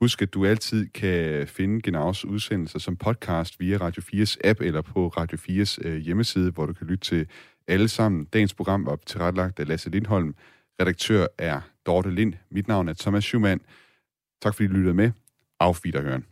[0.00, 4.80] Husk, at du altid kan finde Genaus udsendelser som podcast via Radio 4's app eller
[4.80, 7.26] på Radio 4's hjemmeside, hvor du kan lytte til
[7.68, 8.24] alle sammen.
[8.24, 10.34] Dagens program var tilrettelagt af Lasse Lindholm.
[10.80, 12.34] Redaktør er Dorte Lind.
[12.50, 13.60] Mit navn er Thomas Schumann.
[14.42, 15.10] Tak fordi du lyttede med.
[15.58, 16.26] Auf Wiederhören.